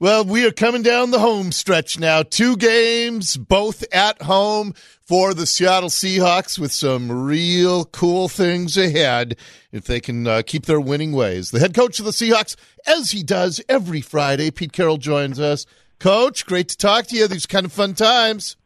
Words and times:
Well, 0.00 0.24
we 0.24 0.44
are 0.44 0.50
coming 0.50 0.82
down 0.82 1.12
the 1.12 1.20
home 1.20 1.52
stretch 1.52 2.00
now. 2.00 2.24
Two 2.24 2.56
games, 2.56 3.36
both 3.36 3.84
at 3.94 4.22
home 4.22 4.74
for 5.06 5.34
the 5.34 5.46
Seattle 5.46 5.88
Seahawks 5.88 6.58
with 6.58 6.72
some 6.72 7.24
real 7.24 7.84
cool 7.84 8.28
things 8.28 8.76
ahead 8.76 9.36
if 9.70 9.84
they 9.84 10.00
can 10.00 10.26
uh, 10.26 10.42
keep 10.44 10.66
their 10.66 10.80
winning 10.80 11.12
ways. 11.12 11.52
The 11.52 11.60
head 11.60 11.74
coach 11.74 12.00
of 12.00 12.06
the 12.06 12.10
Seahawks, 12.10 12.56
as 12.84 13.12
he 13.12 13.22
does 13.22 13.60
every 13.68 14.00
Friday, 14.00 14.50
Pete 14.50 14.72
Carroll 14.72 14.96
joins 14.96 15.38
us. 15.38 15.64
Coach, 16.00 16.44
great 16.44 16.70
to 16.70 16.76
talk 16.76 17.06
to 17.06 17.16
you. 17.16 17.28
These 17.28 17.46
kind 17.46 17.64
of 17.64 17.72
fun 17.72 17.94
times. 17.94 18.56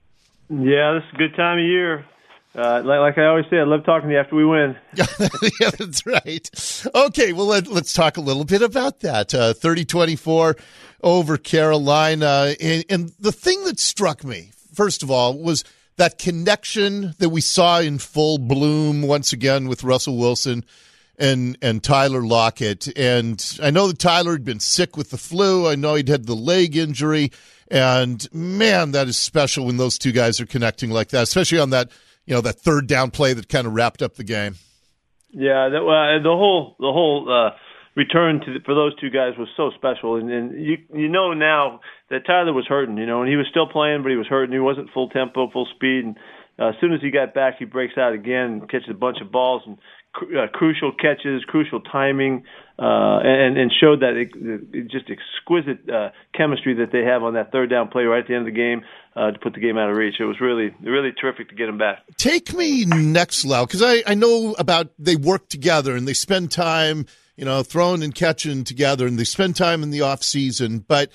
Yeah, 0.48 0.95
this 0.95 1.02
is 1.08 1.14
a 1.14 1.18
good 1.18 1.36
time 1.36 1.58
of 1.58 1.64
year. 1.64 2.06
Uh, 2.54 2.82
like, 2.82 3.00
like, 3.00 3.18
I 3.18 3.26
always 3.26 3.45
say, 3.50 3.58
I 3.58 3.64
love 3.64 3.84
talking 3.84 4.08
to 4.08 4.14
you 4.14 4.20
after 4.20 4.34
we 4.34 4.46
win. 4.46 4.74
yeah, 5.60 5.70
that's 5.70 6.06
right. 6.06 6.50
Okay, 6.95 7.32
well, 7.34 7.46
let, 7.46 7.68
us 7.68 7.92
talk 7.92 8.16
a 8.16 8.22
little 8.22 8.45
bit 8.45 8.62
about 8.62 9.00
that. 9.00 9.34
Uh, 9.34 9.52
30 9.52 9.84
24 9.84 10.56
over 11.02 11.36
Carolina. 11.36 12.54
And, 12.61 12.84
and 12.88 13.12
the 13.18 13.32
thing 13.32 13.64
that 13.64 13.79
struck 13.79 14.25
me, 14.25 14.52
first 14.75 15.02
of 15.02 15.11
all, 15.11 15.39
was 15.39 15.64
that 15.96 16.18
connection 16.18 17.14
that 17.18 17.30
we 17.30 17.40
saw 17.40 17.80
in 17.80 17.98
full 17.98 18.39
bloom 18.39 19.03
once 19.03 19.32
again 19.32 19.68
with 19.68 19.84
Russell 19.84 20.16
Wilson 20.16 20.64
and 21.18 21.58
and 21.61 21.82
Tyler 21.82 22.22
Lockett. 22.22 22.86
And 22.96 23.44
I 23.62 23.70
know 23.70 23.89
that 23.89 23.98
Tyler 23.98 24.32
had 24.32 24.44
been 24.44 24.61
sick 24.61 24.96
with 24.96 25.11
the 25.11 25.18
flu. 25.18 25.66
I 25.66 25.75
know 25.75 25.94
he'd 25.94 26.08
had 26.08 26.26
the 26.26 26.36
leg 26.36 26.76
injury. 26.76 27.32
And 27.70 28.26
man, 28.32 28.92
that 28.92 29.08
is 29.08 29.18
special 29.18 29.67
when 29.67 29.76
those 29.76 29.98
two 29.98 30.12
guys 30.12 30.40
are 30.40 30.46
connecting 30.46 30.90
like 30.90 31.08
that, 31.08 31.25
especially 31.25 31.58
on 31.58 31.70
that 31.70 31.90
you 32.25 32.34
know 32.34 32.41
that 32.42 32.61
third 32.61 32.86
down 32.86 33.11
play 33.11 33.33
that 33.33 33.48
kind 33.48 33.67
of 33.67 33.75
wrapped 33.75 34.03
up 34.03 34.14
the 34.14 34.25
game. 34.25 34.55
Yeah, 35.30 35.69
that, 35.69 36.20
the 36.22 36.30
whole 36.30 36.77
the 36.78 36.92
whole 36.92 37.27
uh, 37.30 37.50
return 37.98 38.41
to 38.47 38.61
for 38.64 38.75
those 38.75 38.94
two 39.00 39.11
guys 39.11 39.34
was 39.36 39.48
so 39.56 39.70
special, 39.75 40.16
and, 40.16 40.30
and 40.30 40.64
you 40.64 40.78
you 40.94 41.08
know 41.08 41.34
now 41.34 41.80
that 42.11 42.25
Tyler 42.25 42.52
was 42.52 42.66
hurting, 42.66 42.97
you 42.97 43.06
know, 43.06 43.20
and 43.20 43.28
he 43.28 43.36
was 43.36 43.47
still 43.50 43.66
playing, 43.66 44.02
but 44.02 44.11
he 44.11 44.16
was 44.16 44.28
hurting. 44.28 44.52
He 44.52 44.61
wasn't 44.61 44.91
full 44.95 45.09
tempo, 45.11 45.50
full 45.50 45.67
speed, 45.75 46.05
and 46.05 46.17
uh, 46.58 46.69
as 46.69 46.75
soon 46.81 46.92
as 46.92 47.00
he 47.00 47.11
got 47.11 47.34
back, 47.34 47.56
he 47.58 47.64
breaks 47.64 47.98
out 47.98 48.12
again, 48.12 48.62
catches 48.70 48.89
a 48.91 48.95
bunch 48.95 49.19
of 49.20 49.31
balls 49.31 49.62
and 49.67 49.78
uh, 50.17 50.47
crucial 50.53 50.92
catches, 50.92 51.45
crucial 51.45 51.81
timing, 51.81 52.45
uh, 52.78 53.19
and, 53.23 53.56
and 53.58 53.73
showed 53.81 54.01
that 54.01 54.17
it, 54.17 54.30
it 54.73 54.91
just 54.91 55.06
exquisite 55.11 55.89
uh, 55.89 56.11
chemistry 56.36 56.75
that 56.75 56.91
they 56.92 57.05
have 57.05 57.23
on 57.23 57.34
that 57.34 57.53
third 57.53 57.70
down 57.70 57.89
play 57.89 58.05
right 58.05 58.20
at 58.20 58.28
the 58.28 58.34
end 58.34 58.48
of 58.48 58.53
the 58.53 58.58
game 58.58 58.83
uh, 59.14 59.30
to 59.30 59.39
put 59.39 59.55
the 59.55 59.61
game 59.61 59.77
out 59.78 59.91
of 59.91 59.97
reach. 59.97 60.14
It 60.19 60.25
was 60.25 60.41
really, 60.41 60.75
really 60.83 61.12
terrific 61.12 61.48
to 61.51 61.55
get 61.55 61.69
him 61.69 61.78
back. 61.78 61.98
Take 62.17 62.53
me 62.55 62.84
next 62.84 63.45
level 63.45 63.67
because 63.67 63.83
I, 63.83 64.03
I 64.06 64.14
know 64.14 64.55
about 64.58 64.91
they 64.98 65.17
work 65.17 65.48
together 65.48 65.95
and 65.95 66.08
they 66.08 66.14
spend 66.14 66.51
time, 66.51 67.06
you 67.39 67.44
know, 67.44 67.62
throwing 67.62 68.03
and 68.03 68.12
catching 68.12 68.64
together, 68.64 69.06
and 69.06 69.17
they 69.17 69.25
spend 69.25 69.55
time 69.55 69.84
in 69.84 69.91
the 69.91 70.00
off 70.00 70.25
season. 70.25 70.81
But 70.81 71.11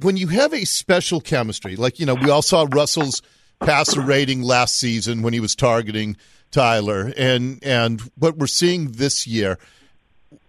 when 0.00 0.16
you 0.16 0.28
have 0.28 0.54
a 0.54 0.64
special 0.64 1.20
chemistry, 1.20 1.76
like 1.76 2.00
you 2.00 2.06
know, 2.06 2.14
we 2.14 2.30
all 2.30 2.40
saw 2.40 2.66
Russell's 2.68 3.20
passer 3.60 4.00
rating 4.00 4.42
last 4.42 4.76
season 4.76 5.20
when 5.20 5.34
he 5.34 5.40
was 5.40 5.54
targeting 5.54 6.16
Tyler, 6.50 7.12
and 7.18 7.62
and 7.62 8.00
what 8.16 8.38
we're 8.38 8.46
seeing 8.46 8.92
this 8.92 9.26
year. 9.26 9.58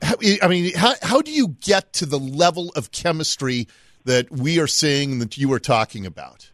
I 0.01 0.47
mean, 0.47 0.73
how 0.73 0.93
how 1.01 1.21
do 1.21 1.31
you 1.31 1.49
get 1.59 1.91
to 1.93 2.05
the 2.05 2.19
level 2.19 2.71
of 2.77 2.91
chemistry 2.91 3.67
that 4.05 4.31
we 4.31 4.61
are 4.61 4.67
seeing 4.67 5.19
that 5.19 5.37
you 5.37 5.51
are 5.51 5.59
talking 5.59 6.05
about? 6.05 6.49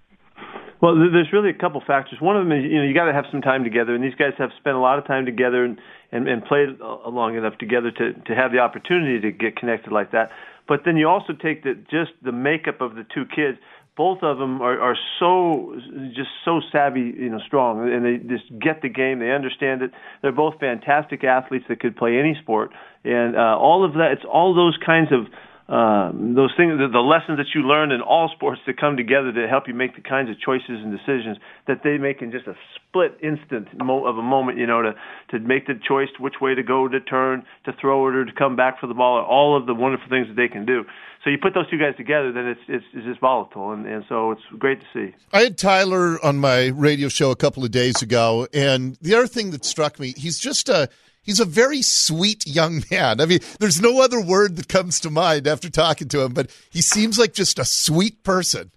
Well, 0.81 0.95
there's 0.95 1.31
really 1.31 1.49
a 1.49 1.53
couple 1.53 1.81
factors. 1.85 2.19
One 2.19 2.35
of 2.35 2.43
them 2.43 2.51
is 2.51 2.63
you 2.63 2.77
know 2.79 2.83
you 2.83 2.95
got 2.95 3.05
to 3.05 3.13
have 3.13 3.25
some 3.29 3.41
time 3.43 3.63
together, 3.63 3.93
and 3.93 4.03
these 4.03 4.15
guys 4.15 4.33
have 4.39 4.49
spent 4.57 4.75
a 4.75 4.79
lot 4.79 4.97
of 4.97 5.05
time 5.05 5.27
together 5.27 5.63
and 5.63 5.79
and, 6.13 6.27
and 6.27 6.45
played 6.45 6.79
long 6.79 7.35
enough 7.35 7.57
together 7.57 7.91
to 7.91 8.13
to 8.13 8.35
have 8.35 8.51
the 8.51 8.59
opportunity 8.59 9.19
to 9.19 9.31
get 9.31 9.57
connected 9.57 9.91
like 9.91 10.11
that. 10.11 10.29
But 10.67 10.81
then 10.85 10.95
you 10.95 11.09
also 11.09 11.33
take 11.33 11.63
the 11.63 11.73
just 11.91 12.11
the 12.21 12.31
makeup 12.31 12.79
of 12.79 12.95
the 12.95 13.05
two 13.13 13.25
kids 13.25 13.57
both 13.95 14.23
of 14.23 14.39
them 14.39 14.61
are, 14.61 14.79
are 14.79 14.97
so 15.19 15.79
just 16.15 16.29
so 16.43 16.61
savvy, 16.71 17.13
you 17.15 17.29
know, 17.29 17.39
strong, 17.45 17.91
and 17.91 18.03
they 18.03 18.17
just 18.17 18.45
get 18.59 18.81
the 18.81 18.89
game. 18.89 19.19
They 19.19 19.31
understand 19.31 19.83
it. 19.83 19.91
They're 20.21 20.31
both 20.31 20.59
fantastic 20.59 21.23
athletes 21.23 21.65
that 21.69 21.79
could 21.79 21.95
play 21.95 22.17
any 22.17 22.35
sport, 22.41 22.71
and 23.03 23.35
uh, 23.35 23.57
all 23.57 23.85
of 23.85 23.93
that. 23.93 24.09
It's 24.13 24.25
all 24.25 24.55
those 24.55 24.77
kinds 24.83 25.11
of 25.11 25.27
um, 25.69 26.35
those 26.35 26.51
things, 26.57 26.77
the, 26.77 26.89
the 26.91 26.99
lessons 26.99 27.37
that 27.37 27.47
you 27.55 27.61
learn 27.61 27.91
in 27.91 28.01
all 28.01 28.29
sports 28.35 28.59
that 28.67 28.77
come 28.77 28.97
together 28.97 29.31
to 29.31 29.47
help 29.47 29.67
you 29.67 29.73
make 29.73 29.95
the 29.95 30.01
kinds 30.01 30.29
of 30.29 30.39
choices 30.39 30.83
and 30.83 30.91
decisions 30.91 31.37
that 31.67 31.81
they 31.83 31.97
make 31.97 32.21
in 32.21 32.31
just 32.31 32.47
a 32.47 32.55
split 32.75 33.17
instant 33.23 33.69
mo- 33.77 34.05
of 34.05 34.17
a 34.17 34.21
moment. 34.21 34.57
You 34.57 34.67
know, 34.67 34.81
to 34.81 34.93
to 35.31 35.39
make 35.39 35.67
the 35.67 35.75
choice 35.75 36.09
which 36.19 36.35
way 36.41 36.53
to 36.53 36.63
go, 36.63 36.87
to 36.87 36.99
turn, 36.99 37.43
to 37.65 37.73
throw 37.79 38.07
it, 38.09 38.15
or 38.15 38.25
to 38.25 38.33
come 38.33 38.55
back 38.55 38.79
for 38.79 38.87
the 38.87 38.93
ball. 38.93 39.23
All 39.23 39.55
of 39.55 39.65
the 39.65 39.73
wonderful 39.73 40.09
things 40.09 40.27
that 40.27 40.35
they 40.35 40.49
can 40.49 40.65
do. 40.65 40.83
So 41.23 41.29
you 41.29 41.37
put 41.41 41.53
those 41.53 41.69
two 41.69 41.77
guys 41.77 41.95
together, 41.95 42.33
then 42.33 42.47
it's 42.47 42.61
it's, 42.67 42.85
it's 42.93 43.05
just 43.05 43.21
volatile, 43.21 43.71
and, 43.71 43.85
and 43.85 44.03
so 44.09 44.31
it's 44.31 44.41
great 44.59 44.81
to 44.81 44.87
see. 44.93 45.15
I 45.31 45.43
had 45.43 45.57
Tyler 45.57 46.23
on 46.23 46.39
my 46.39 46.67
radio 46.67 47.07
show 47.07 47.31
a 47.31 47.37
couple 47.37 47.63
of 47.63 47.71
days 47.71 48.01
ago, 48.01 48.47
and 48.53 48.97
the 49.01 49.15
other 49.15 49.27
thing 49.27 49.51
that 49.51 49.63
struck 49.63 49.97
me, 49.97 50.13
he's 50.17 50.37
just 50.37 50.67
a 50.67 50.89
He's 51.23 51.39
a 51.39 51.45
very 51.45 51.81
sweet 51.81 52.45
young 52.45 52.83
man. 52.91 53.21
I 53.21 53.25
mean, 53.25 53.39
there's 53.59 53.81
no 53.81 54.01
other 54.01 54.21
word 54.21 54.57
that 54.57 54.67
comes 54.67 54.99
to 55.01 55.09
mind 55.09 55.47
after 55.47 55.69
talking 55.69 56.09
to 56.09 56.21
him, 56.21 56.33
but 56.33 56.51
he 56.69 56.81
seems 56.81 57.17
like 57.17 57.33
just 57.33 57.57
a 57.57 57.65
sweet 57.65 58.23
person. 58.23 58.71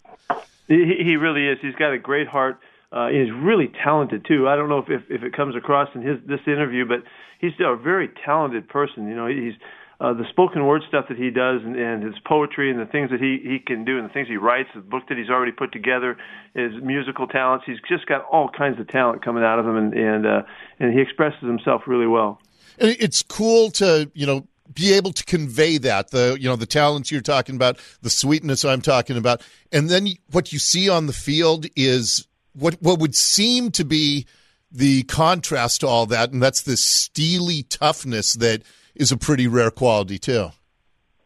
He, 0.68 0.94
he 1.04 1.16
really 1.16 1.46
is. 1.48 1.58
He's 1.60 1.74
got 1.74 1.92
a 1.92 1.98
great 1.98 2.28
heart. 2.28 2.58
Uh, 2.92 3.08
he's 3.08 3.30
really 3.32 3.70
talented 3.82 4.24
too. 4.26 4.48
I 4.48 4.56
don't 4.56 4.68
know 4.68 4.78
if, 4.78 4.88
if 4.88 5.02
if 5.10 5.22
it 5.22 5.32
comes 5.32 5.56
across 5.56 5.88
in 5.94 6.02
his 6.02 6.18
this 6.24 6.40
interview, 6.46 6.86
but 6.86 7.02
he's 7.40 7.52
a 7.58 7.76
very 7.76 8.08
talented 8.24 8.68
person. 8.68 9.08
You 9.08 9.16
know, 9.16 9.26
he's 9.26 9.54
uh, 9.98 10.12
the 10.12 10.24
spoken 10.28 10.66
word 10.66 10.82
stuff 10.88 11.06
that 11.08 11.16
he 11.16 11.30
does 11.30 11.62
and, 11.64 11.74
and 11.76 12.02
his 12.02 12.14
poetry 12.26 12.70
and 12.70 12.78
the 12.78 12.84
things 12.86 13.10
that 13.10 13.20
he, 13.20 13.38
he 13.42 13.58
can 13.58 13.84
do 13.84 13.98
and 13.98 14.08
the 14.08 14.12
things 14.12 14.28
he 14.28 14.36
writes, 14.36 14.68
the 14.74 14.80
book 14.82 15.04
that 15.08 15.16
he's 15.16 15.30
already 15.30 15.52
put 15.52 15.72
together, 15.72 16.18
his 16.54 16.72
musical 16.82 17.26
talents. 17.26 17.64
He's 17.66 17.78
just 17.88 18.06
got 18.06 18.24
all 18.30 18.50
kinds 18.50 18.78
of 18.78 18.88
talent 18.88 19.24
coming 19.24 19.42
out 19.42 19.58
of 19.58 19.66
him, 19.66 19.76
and 19.76 19.94
and 19.94 20.26
uh, 20.26 20.42
and 20.78 20.92
he 20.92 21.00
expresses 21.00 21.40
himself 21.40 21.82
really 21.86 22.06
well. 22.06 22.40
And 22.78 22.94
it's 23.00 23.22
cool 23.22 23.70
to 23.72 24.10
you 24.12 24.26
know 24.26 24.46
be 24.72 24.92
able 24.92 25.12
to 25.12 25.24
convey 25.24 25.78
that 25.78 26.10
the 26.10 26.36
you 26.38 26.48
know 26.48 26.56
the 26.56 26.66
talents 26.66 27.10
you're 27.10 27.22
talking 27.22 27.54
about, 27.54 27.80
the 28.02 28.10
sweetness 28.10 28.64
I'm 28.64 28.82
talking 28.82 29.16
about, 29.16 29.42
and 29.72 29.88
then 29.88 30.08
what 30.30 30.52
you 30.52 30.58
see 30.58 30.90
on 30.90 31.06
the 31.06 31.14
field 31.14 31.66
is 31.74 32.26
what 32.52 32.74
what 32.82 32.98
would 32.98 33.14
seem 33.14 33.70
to 33.72 33.84
be 33.84 34.26
the 34.70 35.04
contrast 35.04 35.80
to 35.80 35.86
all 35.86 36.04
that, 36.06 36.32
and 36.32 36.42
that's 36.42 36.62
the 36.62 36.76
steely 36.76 37.62
toughness 37.62 38.34
that 38.34 38.62
is 38.96 39.12
a 39.12 39.16
pretty 39.16 39.46
rare 39.46 39.70
quality 39.70 40.18
too. 40.18 40.50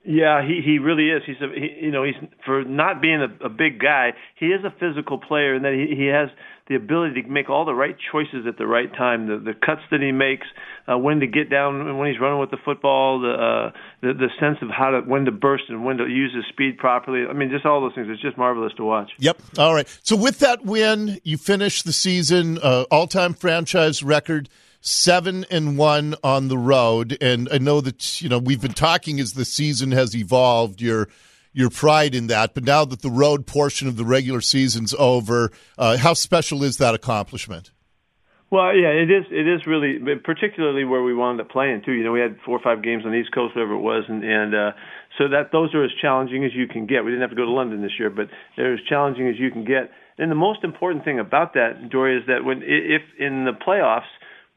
Yeah, 0.04 0.46
he 0.46 0.62
he 0.64 0.78
really 0.78 1.10
is. 1.10 1.22
He's 1.26 1.40
a 1.42 1.48
he, 1.54 1.84
you 1.86 1.90
know 1.90 2.04
he's 2.04 2.14
for 2.46 2.64
not 2.64 3.02
being 3.02 3.20
a, 3.20 3.44
a 3.44 3.48
big 3.50 3.78
guy. 3.78 4.12
He 4.36 4.46
is 4.46 4.64
a 4.64 4.70
physical 4.80 5.18
player, 5.18 5.54
and 5.54 5.64
that 5.64 5.74
he 5.74 5.94
he 5.94 6.06
has 6.06 6.30
the 6.68 6.76
ability 6.76 7.20
to 7.20 7.28
make 7.28 7.50
all 7.50 7.66
the 7.66 7.74
right 7.74 7.96
choices 8.10 8.46
at 8.48 8.56
the 8.56 8.66
right 8.66 8.90
time. 8.94 9.26
The 9.26 9.36
the 9.36 9.52
cuts 9.52 9.82
that 9.90 10.00
he 10.00 10.10
makes, 10.10 10.46
uh, 10.90 10.96
when 10.96 11.20
to 11.20 11.26
get 11.26 11.50
down 11.50 11.98
when 11.98 12.10
he's 12.10 12.18
running 12.18 12.40
with 12.40 12.50
the 12.50 12.56
football, 12.64 13.20
the 13.20 13.32
uh, 13.32 13.70
the 14.00 14.14
the 14.14 14.28
sense 14.40 14.56
of 14.62 14.70
how 14.70 14.90
to 14.90 15.00
when 15.00 15.26
to 15.26 15.32
burst 15.32 15.64
and 15.68 15.84
when 15.84 15.98
to 15.98 16.06
use 16.06 16.34
his 16.34 16.44
speed 16.48 16.78
properly. 16.78 17.26
I 17.28 17.34
mean, 17.34 17.50
just 17.50 17.66
all 17.66 17.82
those 17.82 17.94
things. 17.94 18.06
It's 18.08 18.22
just 18.22 18.38
marvelous 18.38 18.72
to 18.78 18.84
watch. 18.84 19.10
Yep. 19.18 19.36
All 19.58 19.74
right. 19.74 19.86
So 20.02 20.16
with 20.16 20.38
that 20.38 20.64
win, 20.64 21.20
you 21.24 21.36
finish 21.36 21.82
the 21.82 21.92
season 21.92 22.58
uh, 22.62 22.84
all 22.90 23.06
time 23.06 23.34
franchise 23.34 24.02
record 24.02 24.48
seven 24.80 25.44
and 25.50 25.76
one 25.76 26.14
on 26.22 26.48
the 26.48 26.58
road. 26.58 27.16
And 27.20 27.48
I 27.52 27.58
know 27.58 27.80
that 27.80 28.20
you 28.22 28.28
know 28.28 28.38
we've 28.38 28.60
been 28.60 28.72
talking 28.72 29.20
as 29.20 29.34
the 29.34 29.44
season 29.44 29.92
has 29.92 30.14
evolved. 30.14 30.80
Your 30.80 31.08
your 31.52 31.70
pride 31.70 32.14
in 32.14 32.28
that, 32.28 32.54
but 32.54 32.62
now 32.64 32.84
that 32.84 33.02
the 33.02 33.10
road 33.10 33.46
portion 33.46 33.88
of 33.88 33.96
the 33.96 34.04
regular 34.04 34.40
season's 34.40 34.94
over, 34.96 35.50
uh, 35.76 35.96
how 35.96 36.14
special 36.14 36.62
is 36.62 36.76
that 36.76 36.94
accomplishment? 36.94 37.72
Well, 38.50 38.74
yeah, 38.74 38.88
it 38.88 39.10
is. 39.10 39.26
It 39.30 39.46
is 39.46 39.64
really, 39.64 39.98
particularly 40.24 40.84
where 40.84 41.02
we 41.02 41.14
wound 41.14 41.40
up 41.40 41.50
playing 41.50 41.82
too. 41.86 41.92
You 41.92 42.02
know, 42.02 42.10
we 42.10 42.20
had 42.20 42.36
four 42.44 42.58
or 42.58 42.62
five 42.62 42.82
games 42.82 43.04
on 43.04 43.12
the 43.12 43.18
East 43.18 43.32
Coast, 43.32 43.54
whatever 43.54 43.74
it 43.74 43.80
was, 43.80 44.04
and 44.08 44.24
and 44.24 44.54
uh, 44.54 44.70
so 45.18 45.28
that 45.28 45.52
those 45.52 45.72
are 45.72 45.84
as 45.84 45.90
challenging 46.02 46.44
as 46.44 46.50
you 46.52 46.66
can 46.66 46.86
get. 46.86 47.04
We 47.04 47.12
didn't 47.12 47.22
have 47.22 47.30
to 47.30 47.36
go 47.36 47.44
to 47.44 47.50
London 47.50 47.80
this 47.80 47.94
year, 47.96 48.10
but 48.10 48.26
they're 48.56 48.74
as 48.74 48.80
challenging 48.88 49.28
as 49.28 49.38
you 49.38 49.52
can 49.52 49.64
get. 49.64 49.90
And 50.18 50.32
the 50.32 50.36
most 50.36 50.64
important 50.64 51.04
thing 51.04 51.20
about 51.20 51.54
that, 51.54 51.90
Dori, 51.90 52.18
is 52.18 52.26
that 52.26 52.44
when 52.44 52.62
if 52.64 53.02
in 53.20 53.44
the 53.44 53.52
playoffs 53.52 54.10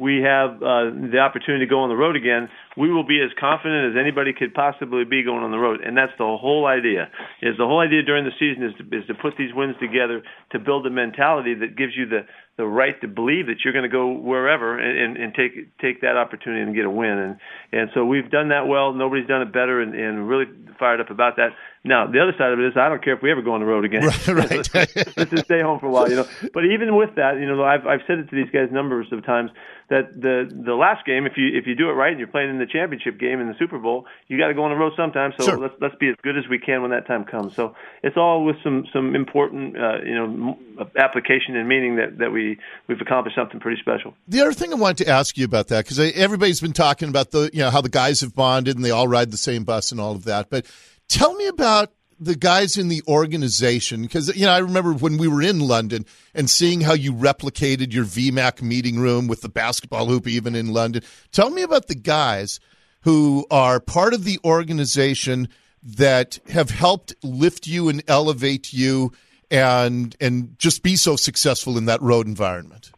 we 0.03 0.21
have 0.21 0.61
uh, 0.61 0.91
the 0.91 1.19
opportunity 1.19 1.65
to 1.65 1.69
go 1.69 1.79
on 1.79 1.89
the 1.89 1.95
road 1.95 2.17
again, 2.17 2.50
we 2.77 2.91
will 2.91 3.05
be 3.05 3.21
as 3.21 3.29
confident 3.39 3.95
as 3.95 3.99
anybody 3.99 4.33
could 4.33 4.53
possibly 4.53 5.03
be 5.05 5.23
going 5.23 5.43
on 5.43 5.51
the 5.51 5.57
road. 5.57 5.81
And 5.81 5.95
that's 5.95 6.11
the 6.17 6.25
whole 6.25 6.65
idea. 6.65 7.09
Is 7.41 7.57
the 7.57 7.65
whole 7.65 7.79
idea 7.79 8.01
during 8.01 8.25
the 8.25 8.33
season 8.39 8.63
is 8.63 8.73
to, 8.77 8.97
is 8.97 9.05
to 9.07 9.13
put 9.13 9.37
these 9.37 9.53
wins 9.53 9.75
together 9.79 10.23
to 10.51 10.59
build 10.59 10.85
a 10.87 10.89
mentality 10.89 11.53
that 11.55 11.75
gives 11.75 11.93
you 11.95 12.07
the 12.07 12.25
the 12.55 12.65
right 12.65 13.01
to 13.01 13.07
believe 13.07 13.47
that 13.47 13.55
you're 13.63 13.73
going 13.73 13.83
to 13.83 13.89
go 13.89 14.13
wherever 14.13 14.77
and, 14.77 15.17
and, 15.17 15.17
and 15.17 15.33
take 15.33 15.75
take 15.79 16.01
that 16.01 16.17
opportunity 16.17 16.61
and 16.61 16.75
get 16.75 16.85
a 16.85 16.89
win. 16.89 17.17
And 17.17 17.37
and 17.71 17.89
so 17.93 18.05
we've 18.05 18.29
done 18.29 18.49
that 18.49 18.67
well. 18.67 18.93
Nobody's 18.93 19.27
done 19.27 19.41
it 19.41 19.51
better, 19.51 19.81
and, 19.81 19.95
and 19.95 20.29
really 20.29 20.45
fired 20.77 21.01
up 21.01 21.09
about 21.09 21.37
that. 21.37 21.49
Now 21.83 22.05
the 22.05 22.21
other 22.21 22.33
side 22.37 22.53
of 22.53 22.59
it 22.59 22.65
is 22.65 22.73
I 22.77 22.89
don't 22.89 23.03
care 23.03 23.15
if 23.15 23.23
we 23.23 23.31
ever 23.31 23.41
go 23.41 23.53
on 23.53 23.59
the 23.59 23.65
road 23.65 23.85
again. 23.85 24.03
Right. 24.33 24.73
right. 24.73 24.91
let's, 25.17 25.31
just 25.31 25.45
stay 25.45 25.61
home 25.61 25.79
for 25.79 25.87
a 25.87 25.91
while, 25.91 26.09
you 26.09 26.15
know. 26.15 26.27
But 26.53 26.65
even 26.65 26.95
with 26.95 27.15
that, 27.15 27.39
you 27.39 27.45
know, 27.45 27.63
I've 27.63 27.85
I've 27.85 28.01
said 28.07 28.19
it 28.19 28.29
to 28.29 28.35
these 28.35 28.49
guys 28.51 28.69
numbers 28.71 29.07
of 29.11 29.25
times 29.25 29.51
that 29.89 30.13
the 30.13 30.49
the 30.49 30.73
last 30.73 31.05
game, 31.05 31.25
if 31.25 31.33
you 31.37 31.57
if 31.57 31.65
you 31.67 31.75
do 31.75 31.89
it 31.89 31.93
right 31.93 32.11
and 32.11 32.19
you're 32.19 32.27
playing 32.27 32.49
in 32.49 32.59
the 32.63 32.71
championship 32.71 33.19
game 33.19 33.42
in 33.42 33.48
the 33.48 33.56
Super 33.60 33.77
Bowl, 33.77 34.06
you 34.27 34.38
got 34.38 34.48
to 34.48 34.54
go 34.54 34.63
on 34.63 34.71
the 34.71 34.77
road 34.77 34.94
sometime. 34.95 35.33
So 35.38 35.45
sure. 35.45 35.57
let's 35.57 35.74
let's 35.81 35.95
be 35.95 36.10
as 36.10 36.15
good 36.21 36.38
as 36.38 36.45
we 36.50 36.60
can 36.60 36.81
when 36.81 36.92
that 36.92 37.06
time 37.07 37.25
comes. 37.25 37.56
So 37.56 37.75
it's 38.01 38.18
all 38.18 38.45
with 38.45 38.56
some 38.63 38.86
some 38.94 39.15
important 39.15 39.77
uh, 39.77 40.01
you 40.04 40.15
know 40.15 40.57
application 40.98 41.56
and 41.56 41.68
meaning 41.68 41.98
that 41.98 42.18
that 42.19 42.31
we 42.31 42.57
we've 42.88 43.01
accomplished 43.01 43.36
something 43.36 43.60
pretty 43.60 43.81
special. 43.81 44.15
The 44.27 44.42
other 44.42 44.54
thing 44.54 44.71
I 44.71 44.77
wanted 44.77 45.06
to 45.06 45.12
ask 45.12 45.38
you 45.38 45.45
about 45.45 45.68
that 45.68 45.86
because 45.86 46.00
everybody's 46.00 46.62
been 46.62 46.74
talking 46.74 47.10
about 47.10 47.31
the 47.31 47.50
you 47.54 47.60
know 47.60 47.69
how 47.69 47.81
the 47.81 47.89
guys 47.89 48.21
have 48.21 48.33
bonded 48.33 48.75
and 48.75 48.86
they 48.86 48.92
all 48.92 49.07
ride 49.07 49.31
the 49.31 49.38
same 49.38 49.63
bus 49.63 49.92
and 49.92 50.00
all 50.00 50.13
of 50.13 50.24
that, 50.25 50.50
but 50.50 50.66
tell 51.09 51.33
me 51.36 51.48
about 51.48 51.92
the 52.23 52.35
guys 52.35 52.77
in 52.77 52.87
the 52.87 53.01
organization 53.07 54.03
because 54.03 54.35
you 54.35 54.45
know 54.45 54.51
I 54.51 54.59
remember 54.59 54.93
when 54.93 55.17
we 55.17 55.27
were 55.27 55.41
in 55.41 55.59
London 55.59 56.05
and 56.33 56.49
seeing 56.49 56.81
how 56.81 56.93
you 56.93 57.13
replicated 57.13 57.93
your 57.93 58.05
VMAC 58.05 58.61
meeting 58.61 58.99
room 58.99 59.27
with 59.27 59.41
the 59.41 59.49
basketball 59.49 60.07
hoop 60.07 60.27
even 60.27 60.55
in 60.55 60.71
London. 60.73 61.03
Tell 61.31 61.49
me 61.49 61.61
about 61.61 61.87
the 61.87 61.95
guys 61.95 62.59
who 63.01 63.45
are 63.51 63.79
part 63.79 64.13
of 64.13 64.23
the 64.23 64.39
organization 64.45 65.49
that 65.83 66.39
have 66.49 66.69
helped 66.69 67.13
lift 67.23 67.67
you 67.67 67.89
and 67.89 68.01
elevate 68.07 68.71
you 68.71 69.11
and 69.51 70.15
and 70.21 70.57
just 70.57 70.81
be 70.81 70.95
so 70.95 71.15
successful 71.15 71.77
in 71.77 71.85
that 71.85 72.01
road 72.01 72.25
environment. 72.25 72.93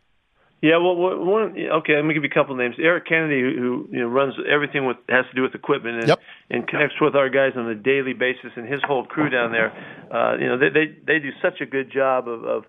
Yeah, 0.65 0.77
well, 0.77 0.95
one 0.97 1.53
okay. 1.53 1.93
Let 1.93 2.05
me 2.05 2.15
give 2.15 2.23
you 2.23 2.31
a 2.31 2.33
couple 2.33 2.53
of 2.53 2.57
names. 2.57 2.73
Eric 2.81 3.05
Kennedy, 3.05 3.39
who, 3.39 3.53
who 3.53 3.87
you 3.91 3.99
know 4.01 4.07
runs 4.07 4.33
everything 4.49 4.87
with 4.87 4.97
has 5.09 5.25
to 5.29 5.35
do 5.35 5.43
with 5.43 5.53
equipment 5.53 5.99
and, 5.99 6.07
yep. 6.07 6.19
and 6.49 6.67
connects 6.67 6.95
with 6.99 7.15
our 7.15 7.29
guys 7.29 7.51
on 7.55 7.69
a 7.69 7.75
daily 7.75 8.13
basis, 8.13 8.49
and 8.55 8.67
his 8.67 8.81
whole 8.81 9.05
crew 9.05 9.29
down 9.29 9.51
there. 9.51 9.69
Uh, 10.09 10.33
you 10.41 10.47
know, 10.47 10.57
they 10.57 10.69
they 10.69 10.85
they 11.05 11.19
do 11.19 11.29
such 11.39 11.61
a 11.61 11.67
good 11.67 11.91
job 11.93 12.27
of, 12.27 12.43
of 12.45 12.63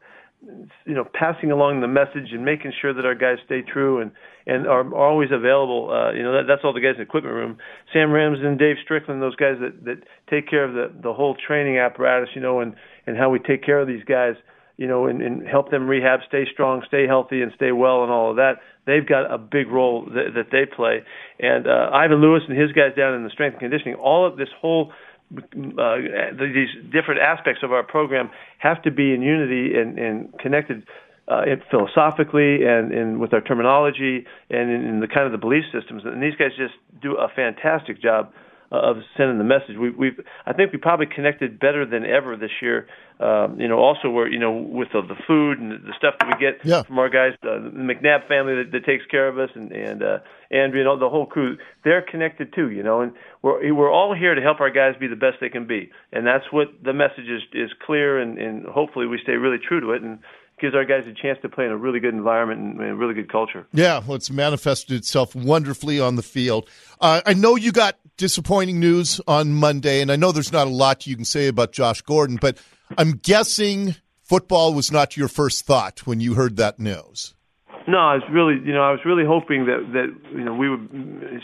you 0.85 0.93
know 0.93 1.09
passing 1.15 1.51
along 1.51 1.81
the 1.81 1.89
message 1.89 2.33
and 2.33 2.45
making 2.45 2.75
sure 2.83 2.93
that 2.93 3.07
our 3.07 3.15
guys 3.15 3.39
stay 3.47 3.63
true 3.63 4.03
and 4.03 4.13
and 4.47 4.67
are, 4.67 4.81
are 4.81 5.09
always 5.09 5.31
available. 5.33 5.89
Uh, 5.89 6.13
you 6.13 6.23
know, 6.23 6.35
that, 6.35 6.45
that's 6.47 6.61
all 6.65 6.75
the 6.75 6.85
guys 6.85 6.97
in 6.97 6.99
the 6.99 7.09
equipment 7.09 7.35
room. 7.35 7.57
Sam 7.95 8.13
Ramsden, 8.13 8.59
Dave 8.59 8.77
Strickland, 8.85 9.23
those 9.23 9.37
guys 9.37 9.57
that 9.63 9.87
that 9.87 10.03
take 10.29 10.51
care 10.51 10.65
of 10.65 10.75
the 10.75 10.93
the 11.03 11.15
whole 11.15 11.35
training 11.35 11.79
apparatus. 11.79 12.29
You 12.35 12.43
know, 12.43 12.61
and 12.61 12.77
and 13.07 13.17
how 13.17 13.31
we 13.31 13.39
take 13.39 13.65
care 13.65 13.81
of 13.81 13.89
these 13.89 14.05
guys 14.05 14.35
you 14.77 14.87
know, 14.87 15.07
and, 15.07 15.23
and 15.23 15.47
help 15.47 15.71
them 15.71 15.89
rehab, 15.89 16.21
stay 16.29 16.45
strong, 16.53 16.83
stay 16.87 17.07
healthy, 17.07 17.41
and 17.43 17.53
stay 17.57 17.73
well, 17.73 18.03
and 18.03 18.13
all 18.13 18.31
of 18.31 18.37
that. 18.37 18.55
They've 18.87 19.07
got 19.07 19.33
a 19.33 19.39
big 19.39 19.69
role 19.69 20.05
that, 20.07 20.35
that 20.35 20.49
they 20.53 20.67
play. 20.67 21.03
And 21.41 21.67
uh, 21.67 21.91
Ivan 21.93 22.21
Lewis 22.21 22.43
and 22.49 22.59
his 22.59 22.73
guys 22.73 22.95
down 22.97 23.15
in 23.15 23.25
the 23.25 23.31
strength 23.31 23.55
and 23.55 23.61
conditioning, 23.61 23.95
all 23.95 24.27
of 24.27 24.37
this 24.37 24.49
whole 24.61 24.93
uh, 25.35 25.97
these 26.39 26.69
different 26.93 27.21
aspects 27.21 27.63
of 27.65 27.73
our 27.73 27.83
program 27.83 28.31
have 28.59 28.81
to 28.83 28.93
be 28.93 29.13
in 29.13 29.23
unity 29.23 29.77
and, 29.77 29.99
and 29.99 30.39
connected 30.39 30.85
uh, 31.27 31.43
philosophically 31.69 32.65
and, 32.65 32.93
and 32.93 33.19
with 33.19 33.35
our 33.35 33.41
terminology 33.41 34.25
and 34.51 34.71
in, 34.71 34.87
in 34.87 35.01
the 35.01 35.09
kind 35.09 35.27
of 35.27 35.33
the 35.33 35.39
belief 35.39 35.65
systems. 35.73 36.03
And 36.05 36.23
these 36.23 36.37
guys 36.39 36.51
just 36.57 36.75
do 37.03 37.17
a 37.17 37.27
fantastic 37.35 38.01
job 38.01 38.31
of 38.71 38.97
sending 39.17 39.39
the 39.39 39.45
message. 39.45 39.77
We, 39.79 39.91
we've, 39.91 40.19
I 40.45 40.53
think 40.53 40.73
we 40.73 40.79
probably 40.79 41.07
connected 41.07 41.59
better 41.59 41.87
than 41.87 42.05
ever 42.05 42.37
this 42.37 42.51
year. 42.61 42.89
Um, 43.19 43.59
you 43.59 43.67
know, 43.67 43.79
also 43.79 44.11
where 44.11 44.29
you 44.29 44.39
know 44.39 44.53
with 44.53 44.89
the, 44.93 45.01
the 45.01 45.17
food 45.27 45.59
and 45.59 45.73
the 45.73 45.95
stuff 45.97 46.17
that 46.21 46.27
we 46.27 46.35
get 46.39 46.61
yeah. 46.65 46.83
from 46.83 46.99
our 46.99 47.09
guys, 47.09 47.33
uh, 47.43 47.63
the 47.65 47.71
McNabb 47.73 48.29
family 48.29 48.57
that, 48.57 48.73
that 48.73 48.85
takes 48.85 49.07
care 49.07 49.27
of 49.29 49.39
us, 49.39 49.49
and 49.55 49.73
and 49.73 50.03
uh, 50.03 50.19
Andrew, 50.51 50.81
you 50.81 50.85
know, 50.85 50.99
the 50.99 51.09
whole 51.09 51.25
crew, 51.25 51.57
they're 51.83 52.03
connected 52.03 52.53
too. 52.55 52.71
You 52.71 52.83
know, 52.83 53.01
and 53.01 53.13
we're 53.41 53.73
we're 53.73 53.91
all 53.91 54.15
here 54.15 54.35
to 54.35 54.43
help 54.43 54.61
our 54.61 54.71
guys 54.71 54.95
be 55.01 55.07
the 55.07 55.17
best 55.17 55.37
they 55.41 55.49
can 55.49 55.67
be, 55.67 55.91
and 56.13 56.27
that's 56.27 56.45
what 56.51 56.69
the 56.85 56.93
message 56.93 57.29
is 57.29 57.43
is 57.55 57.71
clear, 57.87 58.19
and 58.19 58.37
and 58.39 58.67
hopefully 58.67 59.07
we 59.07 59.19
stay 59.23 59.33
really 59.33 59.59
true 59.67 59.81
to 59.81 59.93
it, 59.93 60.03
and 60.03 60.19
gives 60.61 60.75
our 60.75 60.85
guys 60.85 61.05
a 61.07 61.13
chance 61.13 61.39
to 61.43 61.49
play 61.49 61.65
in 61.65 61.71
a 61.71 61.77
really 61.77 62.01
good 62.01 62.15
environment 62.15 62.61
and 62.61 62.81
a 62.81 62.95
really 62.95 63.15
good 63.15 63.31
culture. 63.31 63.67
Yeah, 63.73 64.01
well, 64.07 64.17
it's 64.17 64.31
manifested 64.31 64.97
itself 64.97 65.35
wonderfully 65.35 66.01
on 66.01 66.17
the 66.17 66.23
field. 66.23 66.69
Uh, 67.01 67.21
I 67.27 67.35
know 67.35 67.57
you 67.57 67.73
got 67.73 67.97
disappointing 68.17 68.81
news 68.81 69.21
on 69.27 69.53
Monday, 69.55 70.01
and 70.01 70.11
I 70.11 70.17
know 70.17 70.33
there's 70.33 70.53
not 70.53 70.67
a 70.67 70.71
lot 70.71 71.07
you 71.07 71.17
can 71.17 71.25
say 71.25 71.49
about 71.49 71.73
Josh 71.73 72.01
Gordon, 72.03 72.39
but 72.41 72.59
I'm 72.97 73.13
guessing 73.13 73.97
football 74.23 74.75
was 74.75 74.91
not 74.91 75.17
your 75.17 75.29
first 75.29 75.67
thought 75.67 76.07
when 76.07 76.21
you 76.21 76.35
heard 76.35 76.57
that 76.57 76.79
news. 76.79 77.35
No, 77.89 77.99
I 77.99 78.15
was 78.15 78.25
really, 78.31 78.55
you 78.65 78.73
know, 78.73 78.83
I 78.83 78.91
was 78.91 79.01
really 79.05 79.25
hoping 79.25 79.67
that 79.67 79.87
that 79.93 80.15
you 80.33 80.45
know 80.45 80.55
we 80.55 80.69
would 80.69 80.89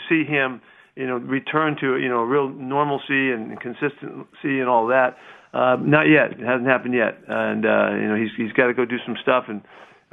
see 0.09 0.25
him, 0.25 0.61
you 0.95 1.07
know, 1.07 1.15
return 1.15 1.77
to 1.79 1.97
you 1.97 2.09
know 2.09 2.23
real 2.23 2.49
normalcy 2.49 3.31
and 3.31 3.59
consistency 3.61 4.59
and 4.59 4.67
all 4.67 4.87
that. 4.87 5.17
Uh, 5.53 5.77
not 5.79 6.03
yet. 6.03 6.31
It 6.31 6.45
hasn't 6.45 6.67
happened 6.67 6.95
yet, 6.95 7.17
and 7.27 7.65
uh, 7.65 7.91
you 7.95 8.07
know 8.09 8.15
he's 8.15 8.31
he's 8.35 8.51
got 8.51 8.67
to 8.67 8.73
go 8.73 8.85
do 8.85 8.97
some 9.05 9.15
stuff 9.21 9.45
and 9.47 9.61